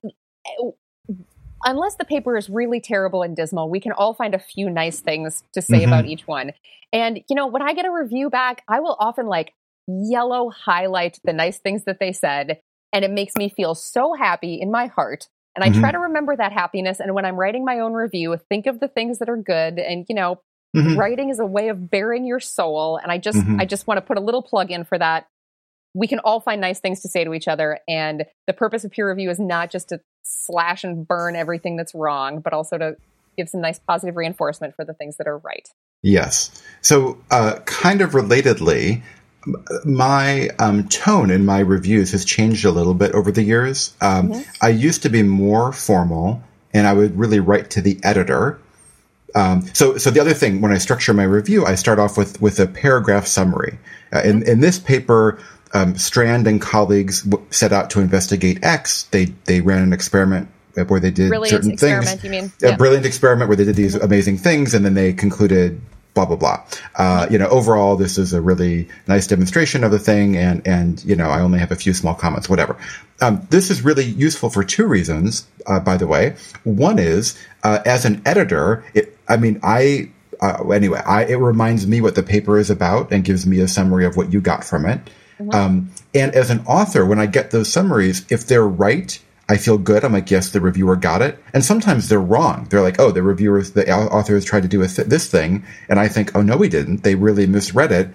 [1.65, 5.01] unless the paper is really terrible and dismal, we can all find a few nice
[5.01, 5.89] things to say mm-hmm.
[5.89, 6.53] about each one.
[6.93, 9.53] And, you know, when I get a review back, I will often like
[9.87, 12.61] yellow highlight the nice things that they said.
[12.93, 15.29] And it makes me feel so happy in my heart.
[15.57, 15.81] And I mm-hmm.
[15.81, 17.01] try to remember that happiness.
[17.01, 19.79] And when I'm writing my own review, think of the things that are good.
[19.79, 20.41] And, you know,
[20.77, 20.99] mm-hmm.
[20.99, 22.97] writing is a way of baring your soul.
[22.97, 23.61] And I just, mm-hmm.
[23.61, 25.27] I just want to put a little plug in for that.
[25.95, 27.79] We can all find nice things to say to each other.
[27.87, 31.95] And the purpose of peer review is not just to slash and burn everything that's
[31.95, 32.97] wrong, but also to
[33.37, 35.69] give some nice positive reinforcement for the things that are right.
[36.03, 36.63] Yes.
[36.83, 39.03] So, uh, kind of relatedly,
[39.85, 43.95] my um, tone in my reviews has changed a little bit over the years.
[44.01, 44.43] Um, mm-hmm.
[44.63, 46.43] I used to be more formal,
[46.73, 48.59] and I would really write to the editor.
[49.35, 52.41] Um, so, so the other thing, when I structure my review, I start off with
[52.41, 53.79] with a paragraph summary.
[54.13, 55.39] Uh, in in this paper,
[55.73, 59.05] um, Strand and colleagues w- set out to investigate X.
[59.05, 60.49] They they ran an experiment
[60.87, 62.25] where they did brilliant certain things.
[62.25, 62.53] You mean?
[62.63, 62.77] A yeah.
[62.77, 65.81] brilliant experiment where they did these amazing things, and then they concluded
[66.15, 66.65] blah blah blah.
[66.97, 71.05] Uh, you know, overall, this is a really nice demonstration of the thing, and and
[71.05, 72.77] you know, I only have a few small comments, whatever.
[73.21, 76.37] Um, this is really useful for two reasons, uh, by the way.
[76.65, 80.11] One is uh, as an editor, it, I mean, I
[80.41, 83.69] uh, anyway, I, it reminds me what the paper is about and gives me a
[83.69, 85.01] summary of what you got from it.
[85.39, 85.51] Mm-hmm.
[85.51, 89.19] Um, and as an author, when I get those summaries, if they're right
[89.49, 90.05] I feel good.
[90.05, 91.39] I'm like, yes, the reviewer got it.
[91.53, 92.67] And sometimes they're wrong.
[92.71, 95.65] They're like, oh, the reviewers, the authors tried to do this thing.
[95.89, 97.03] And I think, oh, no, we didn't.
[97.03, 98.09] They really misread it.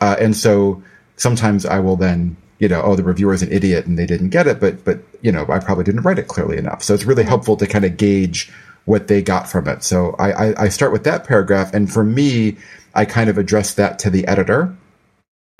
[0.00, 0.82] Uh, and so
[1.16, 4.28] sometimes I will then, you know, oh, the reviewer is an idiot and they didn't
[4.30, 4.60] get it.
[4.60, 6.84] But, but, you know, I probably didn't write it clearly enough.
[6.84, 8.52] So it's really helpful to kind of gauge
[8.84, 9.82] what they got from it.
[9.82, 11.74] So I, I, I start with that paragraph.
[11.74, 12.58] And for me,
[12.94, 14.76] I kind of address that to the editor,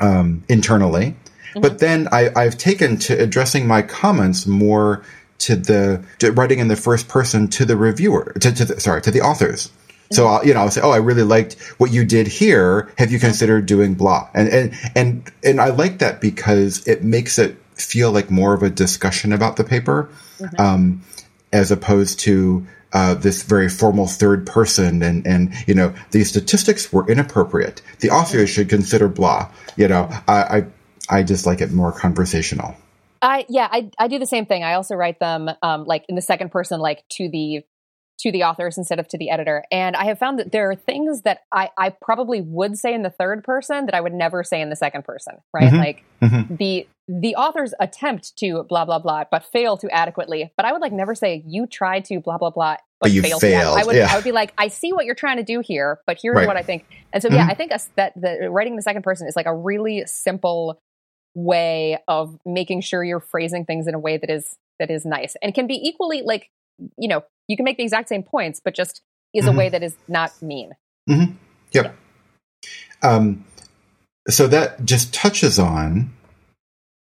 [0.01, 1.17] um, internally.
[1.57, 1.63] Mm-hmm.
[1.63, 5.03] But then I, I've taken to addressing my comments more
[5.39, 9.01] to the to writing in the first person to the reviewer to, to the, sorry
[9.03, 9.73] to the authors.
[10.13, 10.35] So mm-hmm.
[10.35, 12.93] I'll, you know, I'll say, "Oh, I really liked what you did here.
[12.99, 17.39] Have you considered doing blah?" And and and and I like that because it makes
[17.39, 20.61] it feel like more of a discussion about the paper, mm-hmm.
[20.61, 21.03] um,
[21.53, 25.03] as opposed to uh, this very formal third person.
[25.03, 27.81] And and you know, these statistics were inappropriate.
[28.01, 28.55] The authors mm-hmm.
[28.55, 29.51] should consider blah.
[29.77, 30.67] You know, I, I
[31.09, 32.75] I just like it more conversational.
[33.23, 34.63] I yeah, I I do the same thing.
[34.63, 37.65] I also write them um, like in the second person, like to the
[38.19, 39.65] to the authors instead of to the editor.
[39.71, 43.03] And I have found that there are things that I, I probably would say in
[43.03, 45.65] the third person that I would never say in the second person, right?
[45.65, 45.77] Mm-hmm.
[45.77, 46.57] Like mm-hmm.
[46.57, 50.53] the the authors attempt to blah blah blah, but fail to adequately.
[50.57, 53.23] But I would like never say you tried to blah blah blah, but, but you
[53.23, 53.41] failed.
[53.41, 53.79] failed.
[53.79, 54.09] I would yeah.
[54.11, 56.47] I would be like, I see what you're trying to do here, but here's right.
[56.47, 56.85] what I think.
[57.13, 57.51] And so yeah, mm-hmm.
[57.51, 60.81] I think that the writing the second person is like a really simple
[61.37, 65.37] way of making sure you're phrasing things in a way that is that is nice
[65.43, 66.51] and can be equally like
[66.99, 69.03] you know you can make the exact same points but just
[69.35, 69.55] is mm-hmm.
[69.55, 70.73] a way that is not mean
[71.09, 71.33] mm-hmm.
[71.73, 71.95] yep
[72.65, 73.11] yeah.
[73.11, 73.45] um,
[74.29, 76.11] so that just touches on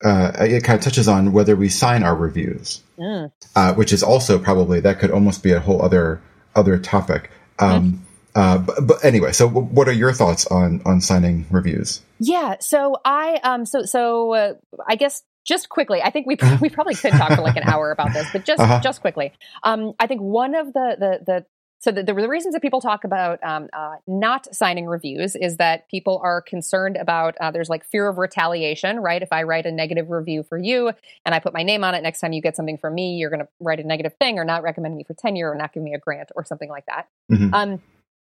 [0.04, 3.32] uh, it kind of touches on whether we sign our reviews mm.
[3.56, 6.22] uh, which is also probably that could almost be a whole other
[6.56, 8.00] other topic um, mm.
[8.36, 12.02] Uh, but, but, anyway, so what are your thoughts on on signing reviews?
[12.20, 14.54] Yeah, so I um so so uh,
[14.88, 16.62] I guess just quickly, I think we mm-hmm.
[16.62, 18.82] we probably could talk for like an hour about this, but just uh-huh.
[18.82, 19.32] just quickly,
[19.64, 21.46] um, I think one of the the the
[21.80, 25.58] so the, the, the reasons that people talk about um, uh, not signing reviews is
[25.58, 29.22] that people are concerned about uh, there's like fear of retaliation, right?
[29.22, 30.92] If I write a negative review for you
[31.26, 33.30] and I put my name on it, next time you get something from me, you're
[33.30, 35.84] going to write a negative thing or not recommend me for tenure or not give
[35.84, 37.08] me a grant or something like that.
[37.32, 37.54] Mm-hmm.
[37.54, 37.82] Um,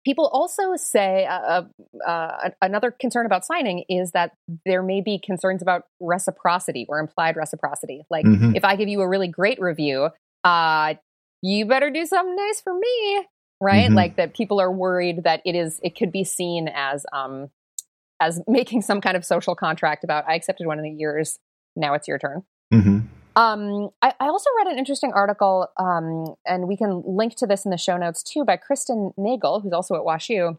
[0.05, 1.63] People also say uh,
[2.07, 4.33] uh, uh, another concern about signing is that
[4.65, 8.05] there may be concerns about reciprocity or implied reciprocity.
[8.11, 8.57] Like, mm-hmm.
[8.57, 10.09] if I give you a really great review,
[10.45, 10.95] uh,
[11.43, 13.27] you better do something nice for me,
[13.61, 13.87] right?
[13.87, 13.95] Mm-hmm.
[13.95, 17.51] Like that people are worried that it is it could be seen as um
[18.21, 21.39] as making some kind of social contract about I accepted one of the years,
[21.77, 22.43] now it's your turn.
[23.39, 27.65] Um, I, I, also read an interesting article, um, and we can link to this
[27.65, 30.59] in the show notes too, by Kristen Naegle, who's also at WashU,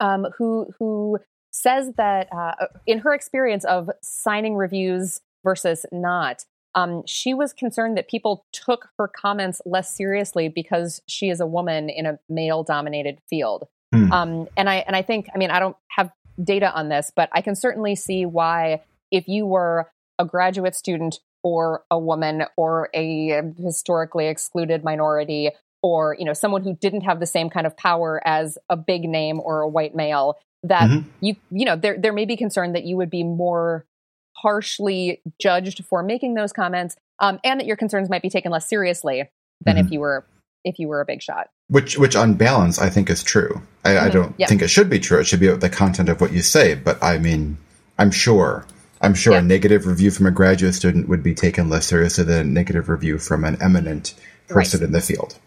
[0.00, 1.20] um, who who
[1.52, 6.44] says that uh, in her experience of signing reviews versus not,
[6.74, 11.46] um, she was concerned that people took her comments less seriously because she is a
[11.46, 13.68] woman in a male-dominated field.
[14.12, 16.10] Um, and I and I think, I mean, I don't have
[16.42, 19.88] data on this, but I can certainly see why if you were
[20.18, 25.50] a graduate student or a woman or a historically excluded minority
[25.82, 29.08] or you know someone who didn't have the same kind of power as a big
[29.08, 31.08] name or a white male that mm-hmm.
[31.20, 33.86] you you know there there may be concern that you would be more
[34.34, 38.68] harshly judged for making those comments um, and that your concerns might be taken less
[38.68, 39.24] seriously
[39.64, 39.86] than mm-hmm.
[39.86, 40.26] if you were
[40.64, 41.48] if you were a big shot.
[41.68, 43.62] Which, which on balance, I think is true.
[43.84, 44.04] I, mm-hmm.
[44.04, 44.48] I don't yep.
[44.50, 45.20] think it should be true.
[45.20, 46.74] It should be the content of what you say.
[46.74, 47.56] But I mean,
[47.98, 48.66] I'm sure,
[49.00, 49.42] I'm sure yep.
[49.42, 52.88] a negative review from a graduate student would be taken less seriously than a negative
[52.88, 54.14] review from an eminent
[54.48, 54.86] person right.
[54.86, 55.38] in the field.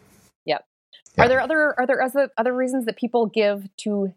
[0.45, 0.65] Yep.
[1.17, 1.25] Yeah.
[1.25, 4.13] Are there other are there other other reasons that people give to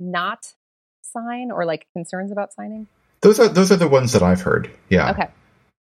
[0.00, 0.54] not
[1.02, 2.86] sign or like concerns about signing?
[3.20, 4.70] Those are those are the ones that I've heard.
[4.88, 5.10] Yeah.
[5.10, 5.28] Okay.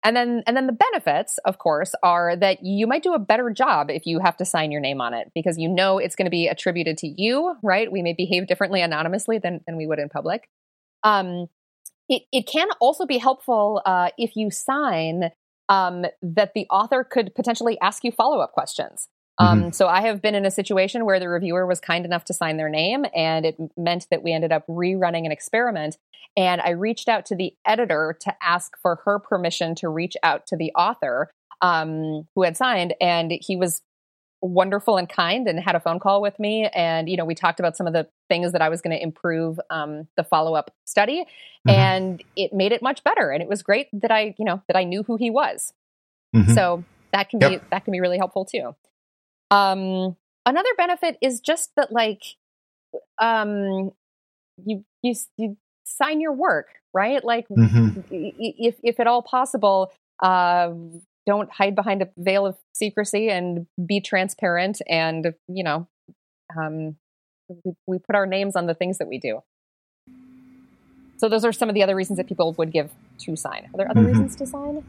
[0.04, 3.50] And then and then the benefits, of course, are that you might do a better
[3.50, 6.26] job if you have to sign your name on it because you know it's going
[6.26, 7.92] to be attributed to you, right?
[7.92, 10.50] We may behave differently anonymously than, than we would in public.
[11.04, 11.48] Um,
[12.10, 15.32] it, it can also be helpful uh, if you sign
[15.70, 19.08] um, that the author could potentially ask you follow up questions.
[19.38, 19.70] Um, mm-hmm.
[19.72, 22.58] So I have been in a situation where the reviewer was kind enough to sign
[22.58, 25.98] their name, and it meant that we ended up rerunning an experiment.
[26.36, 30.46] And I reached out to the editor to ask for her permission to reach out
[30.48, 31.32] to the author
[31.62, 33.82] um, who had signed, and he was
[34.42, 37.60] wonderful and kind and had a phone call with me and you know we talked
[37.60, 41.26] about some of the things that i was going to improve um, the follow-up study
[41.68, 41.70] mm-hmm.
[41.70, 44.78] and it made it much better and it was great that i you know that
[44.78, 45.74] i knew who he was
[46.34, 46.54] mm-hmm.
[46.54, 47.52] so that can yep.
[47.52, 48.74] be that can be really helpful too
[49.52, 50.16] um,
[50.46, 52.22] another benefit is just that like
[53.20, 53.92] um,
[54.66, 57.24] you you you sign your work, right?
[57.24, 58.02] Like mm-hmm.
[58.12, 60.72] if if at all possible, uh,
[61.26, 65.88] don't hide behind a veil of secrecy and be transparent and you know
[66.58, 66.96] um,
[67.48, 69.42] we, we put our names on the things that we do
[71.18, 73.78] so those are some of the other reasons that people would give to sign are
[73.78, 74.10] there other mm-hmm.
[74.10, 74.84] reasons to sign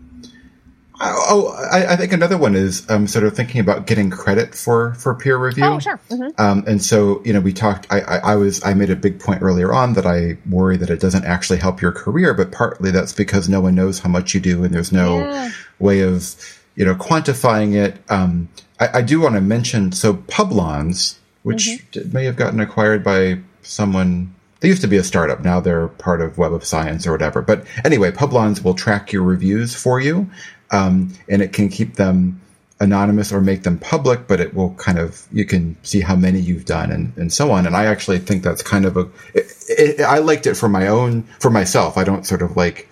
[1.03, 4.93] Oh, I, I, think another one is um, sort of thinking about getting credit for
[4.95, 5.65] for peer review.
[5.65, 5.99] Oh, sure.
[6.11, 6.39] Mm-hmm.
[6.39, 7.87] Um, and so, you know, we talked.
[7.91, 10.91] I, I, I, was I made a big point earlier on that I worry that
[10.91, 14.35] it doesn't actually help your career, but partly that's because no one knows how much
[14.35, 15.51] you do, and there's no yeah.
[15.81, 16.35] Way of
[16.77, 17.97] you know quantifying it.
[18.09, 22.13] Um, I, I, do want to mention so Publons, which mm-hmm.
[22.13, 25.43] may have gotten acquired by someone they used to be a startup.
[25.43, 27.43] Now they're part of Web of Science or whatever.
[27.43, 30.31] But anyway, Publons will track your reviews for you
[30.71, 32.41] um, and it can keep them
[32.79, 36.39] anonymous or make them public, but it will kind of you can see how many
[36.39, 37.67] you've done and, and so on.
[37.67, 40.89] And I actually think that's kind of a it, it, I liked it for my
[40.89, 41.99] own for myself.
[41.99, 42.89] I don't sort of like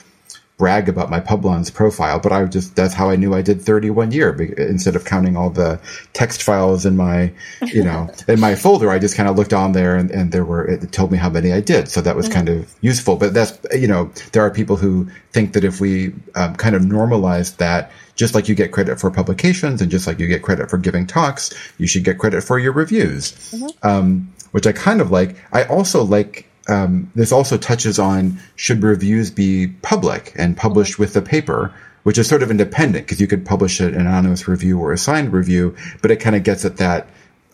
[0.58, 4.10] brag about my Publons profile, but I just, that's how I knew I did 31
[4.10, 5.80] year instead of counting all the
[6.12, 7.32] text files in my,
[7.62, 8.90] you know, in my folder.
[8.90, 11.30] I just kind of looked on there and, and there were, it told me how
[11.30, 11.88] many I did.
[11.88, 12.34] So that was mm-hmm.
[12.34, 13.14] kind of useful.
[13.14, 16.82] But that's, you know, there are people who think that if we um, kind of
[16.82, 20.68] normalize that, just like you get credit for publications and just like you get credit
[20.68, 23.30] for giving talks, you should get credit for your reviews.
[23.52, 23.86] Mm-hmm.
[23.86, 25.36] Um, which I kind of like.
[25.52, 31.14] I also like um, this also touches on should reviews be public and published with
[31.14, 34.92] the paper, which is sort of independent because you could publish an anonymous review or
[34.92, 37.08] a signed review, but it kind of gets at that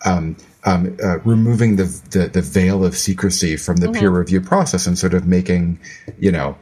[0.05, 0.35] um,
[0.65, 3.99] um, uh, removing the, the, the veil of secrecy from the mm-hmm.
[3.99, 5.79] peer review process and sort of making
[6.19, 6.57] you know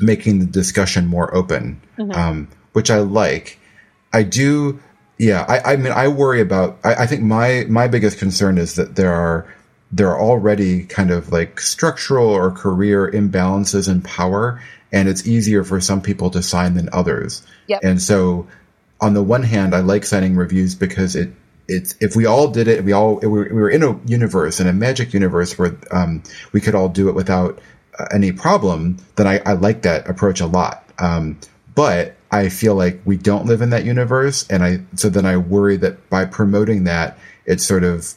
[0.00, 2.12] making the discussion more open, mm-hmm.
[2.12, 3.58] Um, which I like.
[4.12, 4.80] I do.
[5.18, 6.78] Yeah, I, I mean, I worry about.
[6.84, 9.53] I, I think my my biggest concern is that there are
[9.94, 15.62] there are already kind of like structural or career imbalances in power, and it's easier
[15.62, 17.46] for some people to sign than others.
[17.68, 17.80] Yep.
[17.84, 18.48] And so,
[19.00, 21.30] on the one hand, I like signing reviews because it
[21.68, 24.58] it's if we all did it, we all we were, we were in a universe,
[24.58, 27.60] in a magic universe where um, we could all do it without
[27.96, 28.98] uh, any problem.
[29.14, 30.84] Then I, I like that approach a lot.
[30.98, 31.38] Um,
[31.76, 35.36] but I feel like we don't live in that universe, and I so then I
[35.36, 37.16] worry that by promoting that,
[37.46, 38.12] it's sort of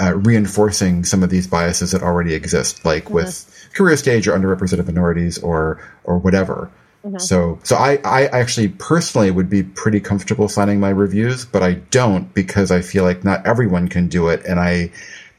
[0.00, 3.14] uh, reinforcing some of these biases that already exist, like mm-hmm.
[3.14, 6.70] with career stage or underrepresented minorities or or whatever.
[7.04, 7.18] Mm-hmm.
[7.18, 11.74] So, so I, I actually personally would be pretty comfortable signing my reviews, but I
[11.74, 14.90] don't because I feel like not everyone can do it, and I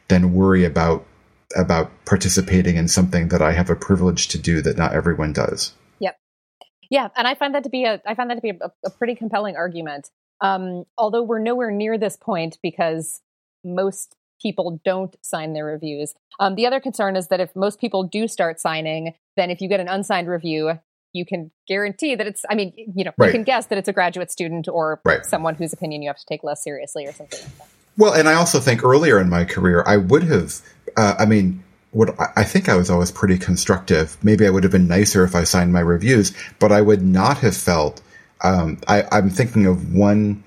[0.08, 1.06] then worry about
[1.56, 5.74] about participating in something that I have a privilege to do that not everyone does.
[6.00, 6.18] Yep.
[6.90, 8.90] Yeah, and I find that to be a I find that to be a, a
[8.90, 10.10] pretty compelling argument.
[10.40, 13.22] Um, although we're nowhere near this point because
[13.64, 16.14] most people don't sign their reviews.
[16.40, 19.70] Um, the other concern is that if most people do start signing, then if you
[19.70, 20.80] get an unsigned review,
[21.14, 23.28] you can guarantee that it's, I mean, you know, right.
[23.28, 25.26] you can guess that it's a graduate student or right.
[25.26, 27.68] someone whose opinion you have to take less seriously or something like that.
[27.98, 30.62] Well, and I also think earlier in my career, I would have,
[30.96, 34.18] uh, I mean, what I think I was always pretty constructive.
[34.24, 37.38] Maybe I would have been nicer if I signed my reviews, but I would not
[37.40, 38.02] have felt.
[38.42, 40.44] Um, I, I'm thinking of one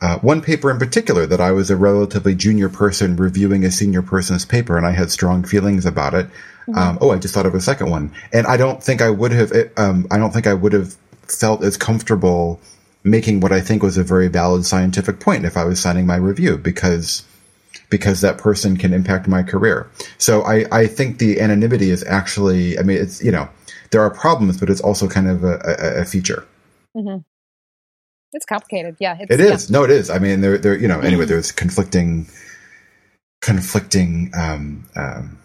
[0.00, 4.02] uh, one paper in particular that I was a relatively junior person reviewing a senior
[4.02, 6.26] person's paper, and I had strong feelings about it.
[6.26, 6.78] Mm-hmm.
[6.78, 9.32] Um, oh, I just thought of a second one, and I don't think I would
[9.32, 9.52] have.
[9.76, 12.60] Um, I don't think I would have felt as comfortable
[13.02, 16.16] making what I think was a very valid scientific point if I was signing my
[16.16, 17.24] review because
[17.88, 19.90] because that person can impact my career.
[20.16, 23.48] So I, I think the anonymity is actually, I mean, it's, you know,
[23.90, 26.46] there are problems, but it's also kind of a, a, a feature.
[26.96, 27.18] Mm-hmm.
[28.32, 28.96] It's complicated.
[29.00, 29.16] Yeah.
[29.18, 29.70] It's, it is.
[29.70, 29.78] Yeah.
[29.78, 30.10] No, it is.
[30.10, 32.26] I mean, there, there, you know, anyway, there's conflicting,
[33.40, 35.38] conflicting, um, um,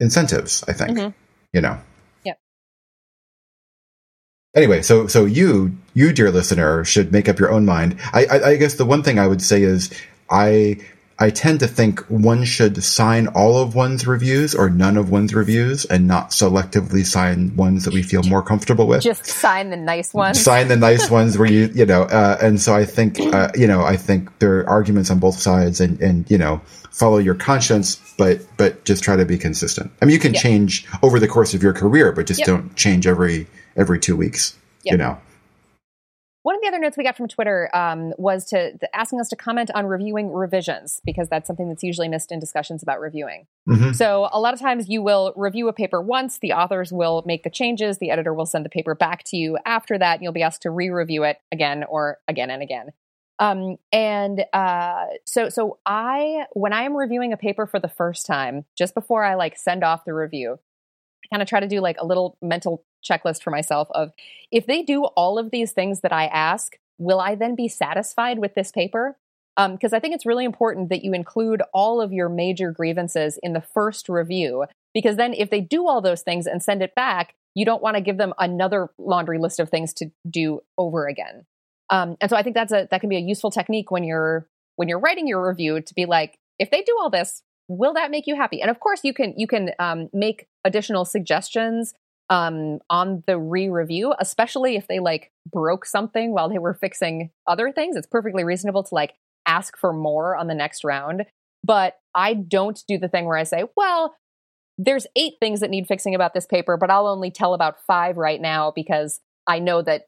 [0.00, 1.10] incentives, I think, mm-hmm.
[1.52, 1.78] you know.
[2.24, 2.34] Yeah.
[4.54, 7.98] Anyway, so, so you, you, dear listener, should make up your own mind.
[8.12, 9.90] I, I, I guess the one thing I would say is
[10.30, 10.78] I,
[11.22, 15.34] I tend to think one should sign all of one's reviews or none of one's
[15.34, 19.02] reviews and not selectively sign ones that we feel more comfortable with.
[19.02, 20.40] Just sign the nice ones.
[20.40, 23.66] Sign the nice ones where you, you know, uh, and so I think, uh, you
[23.66, 27.34] know, I think there are arguments on both sides and, and, you know, follow your
[27.34, 29.92] conscience, but, but just try to be consistent.
[30.00, 30.42] I mean, you can yep.
[30.42, 32.46] change over the course of your career, but just yep.
[32.46, 33.46] don't change every,
[33.76, 34.92] every two weeks, yep.
[34.92, 35.18] you know.
[36.42, 39.28] One of the other notes we got from Twitter um, was to, to, asking us
[39.28, 43.46] to comment on reviewing revisions because that's something that's usually missed in discussions about reviewing.
[43.68, 43.92] Mm-hmm.
[43.92, 47.42] So a lot of times you will review a paper once, the authors will make
[47.42, 49.58] the changes, the editor will send the paper back to you.
[49.66, 52.92] After that, and you'll be asked to re-review it again or again and again.
[53.38, 58.26] Um, and uh, so, so I, when I am reviewing a paper for the first
[58.26, 60.58] time, just before I like send off the review,
[61.24, 64.12] I kind of try to do like a little mental checklist for myself of
[64.50, 68.38] if they do all of these things that I ask, will I then be satisfied
[68.38, 69.16] with this paper?
[69.56, 73.38] Because um, I think it's really important that you include all of your major grievances
[73.42, 74.64] in the first review.
[74.94, 77.96] Because then, if they do all those things and send it back, you don't want
[77.96, 81.44] to give them another laundry list of things to do over again.
[81.90, 84.48] Um, and so, I think that's a that can be a useful technique when you're
[84.76, 88.10] when you're writing your review to be like, if they do all this, will that
[88.10, 88.60] make you happy?
[88.60, 91.94] And of course, you can you can um, make additional suggestions
[92.30, 97.72] um, on the re-review, especially if they like broke something while they were fixing other
[97.72, 97.96] things.
[97.96, 99.14] It's perfectly reasonable to like
[99.46, 101.26] ask for more on the next round.
[101.64, 104.14] But I don't do the thing where I say, well,
[104.78, 108.16] there's eight things that need fixing about this paper, but I'll only tell about five
[108.16, 110.04] right now because I know that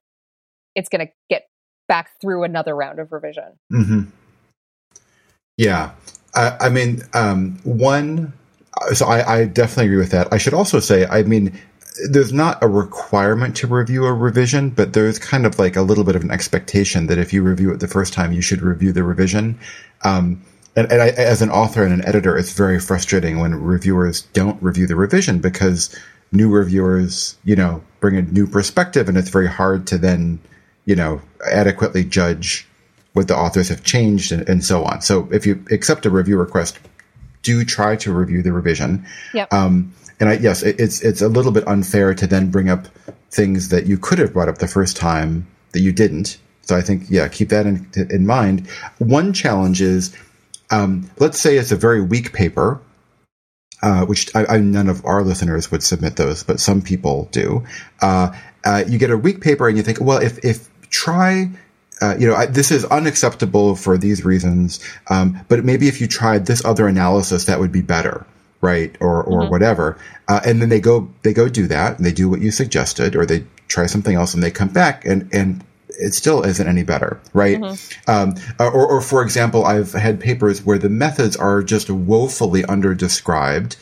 [0.74, 1.48] it's going to get
[1.88, 3.58] back through another round of revision.
[3.70, 4.02] Mm-hmm.
[5.58, 5.90] Yeah.
[6.34, 8.32] I, I mean, um, one,
[8.94, 10.32] so I, I definitely agree with that.
[10.32, 11.58] I should also say, I mean,
[12.10, 16.04] there's not a requirement to review a revision, but there's kind of like a little
[16.04, 18.92] bit of an expectation that if you review it the first time, you should review
[18.92, 19.58] the revision.
[20.02, 20.42] Um,
[20.74, 24.62] and, and I, as an author and an editor, it's very frustrating when reviewers don't
[24.62, 25.94] review the revision because
[26.30, 30.40] new reviewers, you know, bring a new perspective, and it's very hard to then,
[30.86, 32.66] you know, adequately judge
[33.12, 35.02] what the authors have changed and, and so on.
[35.02, 36.78] So if you accept a review request,
[37.42, 39.06] do try to review the revision.
[39.34, 39.52] Yep.
[39.52, 39.92] Um,
[40.22, 42.86] and I, yes, it, it's it's a little bit unfair to then bring up
[43.32, 46.38] things that you could have brought up the first time that you didn't.
[46.60, 48.68] So I think yeah, keep that in in mind.
[48.98, 50.16] One challenge is,
[50.70, 52.80] um, let's say it's a very weak paper,
[53.82, 57.64] uh, which I, I, none of our listeners would submit those, but some people do.
[58.00, 58.30] Uh,
[58.64, 61.50] uh, you get a weak paper and you think, well, if if try
[62.00, 64.78] uh, you know, I, this is unacceptable for these reasons.
[65.10, 68.24] Um, but maybe if you tried this other analysis, that would be better
[68.62, 69.50] right or or mm-hmm.
[69.50, 69.98] whatever
[70.28, 73.14] uh, and then they go they go do that and they do what you suggested
[73.14, 76.82] or they try something else and they come back and and it still isn't any
[76.82, 78.10] better right mm-hmm.
[78.10, 82.94] um, or, or for example i've had papers where the methods are just woefully under
[82.94, 83.76] described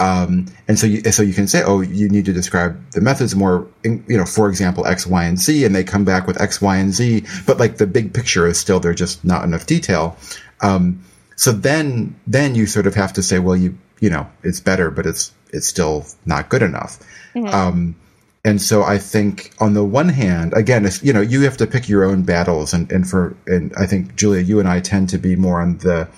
[0.00, 3.36] um, and so you, so you can say, oh, you need to describe the methods
[3.36, 6.60] more, you know, for example, X, Y, and Z, and they come back with X,
[6.60, 10.16] Y, and Z, but like the big picture is still, there's just not enough detail.
[10.60, 11.04] Um,
[11.36, 14.90] so then, then you sort of have to say, well, you, you know, it's better,
[14.90, 16.98] but it's it's still not good enough.
[17.34, 17.54] Mm-hmm.
[17.54, 17.96] Um,
[18.44, 21.66] and so I think on the one hand, again, if you know, you have to
[21.66, 25.08] pick your own battles, and and for and I think Julia, you and I tend
[25.10, 26.08] to be more on the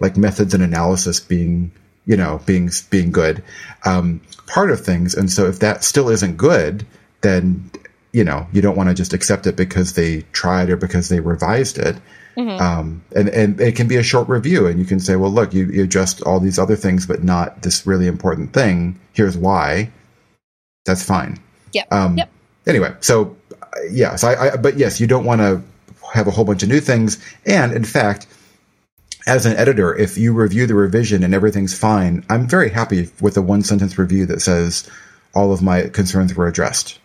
[0.00, 1.70] like methods and analysis being
[2.04, 3.42] you know being being good
[3.84, 6.84] um, part of things, and so if that still isn't good,
[7.20, 7.70] then
[8.12, 11.20] you know you don't want to just accept it because they tried or because they
[11.20, 11.96] revised it.
[12.36, 12.60] Mm-hmm.
[12.60, 15.54] Um, and, and it can be a short review and you can say, well, look,
[15.54, 18.98] you, you addressed all these other things, but not this really important thing.
[19.14, 19.90] Here's why.
[20.84, 21.40] That's fine.
[21.72, 21.92] Yep.
[21.92, 22.30] Um, yep.
[22.66, 23.36] Anyway, so
[23.90, 25.62] yes, I, I, but yes, you don't want to
[26.12, 27.18] have a whole bunch of new things.
[27.46, 28.26] And in fact,
[29.26, 33.36] as an editor, if you review the revision and everything's fine, I'm very happy with
[33.36, 34.88] a one sentence review that says
[35.34, 36.98] all of my concerns were addressed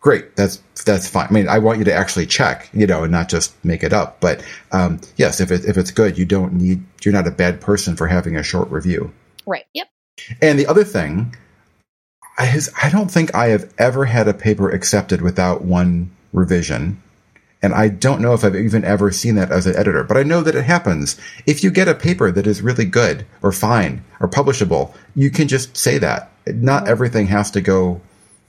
[0.00, 0.34] great.
[0.36, 1.28] That's that's fine.
[1.28, 3.92] I mean, I want you to actually check, you know, and not just make it
[3.92, 4.20] up.
[4.20, 4.42] But
[4.72, 6.82] um, yes, if it, if it's good, you don't need.
[7.04, 9.12] You're not a bad person for having a short review.
[9.46, 9.66] Right.
[9.74, 9.88] Yep.
[10.42, 11.36] And the other thing,
[12.38, 17.02] I I don't think I have ever had a paper accepted without one revision.
[17.62, 20.22] And I don't know if I've even ever seen that as an editor, but I
[20.22, 21.18] know that it happens.
[21.44, 25.46] If you get a paper that is really good or fine or publishable, you can
[25.46, 26.30] just say that.
[26.46, 28.00] Not everything has to go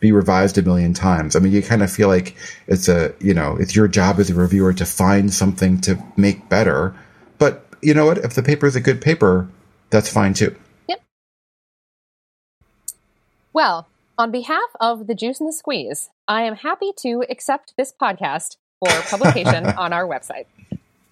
[0.02, 1.36] be revised a million times.
[1.36, 2.36] I mean, you kind of feel like
[2.68, 6.50] it's a, you know, it's your job as a reviewer to find something to make
[6.50, 6.94] better.
[7.38, 8.18] But you know what?
[8.18, 9.48] If the paper is a good paper,
[9.92, 10.56] that's fine too.
[10.90, 11.04] Yep.
[13.54, 13.88] Well,
[14.18, 18.58] on behalf of the Juice and the Squeeze, I am happy to accept this podcast
[18.80, 20.46] for publication on our website.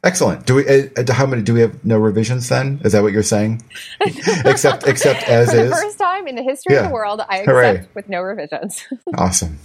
[0.03, 0.45] Excellent.
[0.45, 0.67] Do we?
[0.67, 1.41] Uh, how many?
[1.41, 2.79] Do we have no revisions then?
[2.85, 3.61] Is that what you're saying?
[4.45, 5.71] except, except as For the is.
[5.73, 7.87] first time in the history of the world, I accept Hooray.
[7.95, 8.85] with no revisions.
[9.17, 9.59] Awesome.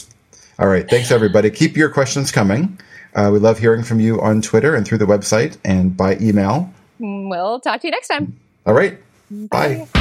[0.59, 0.89] All right.
[0.89, 1.51] Thanks, everybody.
[1.51, 2.79] Keep your questions coming.
[3.15, 6.73] Uh, we love hearing from you on Twitter and through the website and by email.
[6.99, 8.37] we'll talk to you next time.
[8.67, 8.99] All right.
[9.31, 9.87] Bye.
[9.93, 10.01] Bye.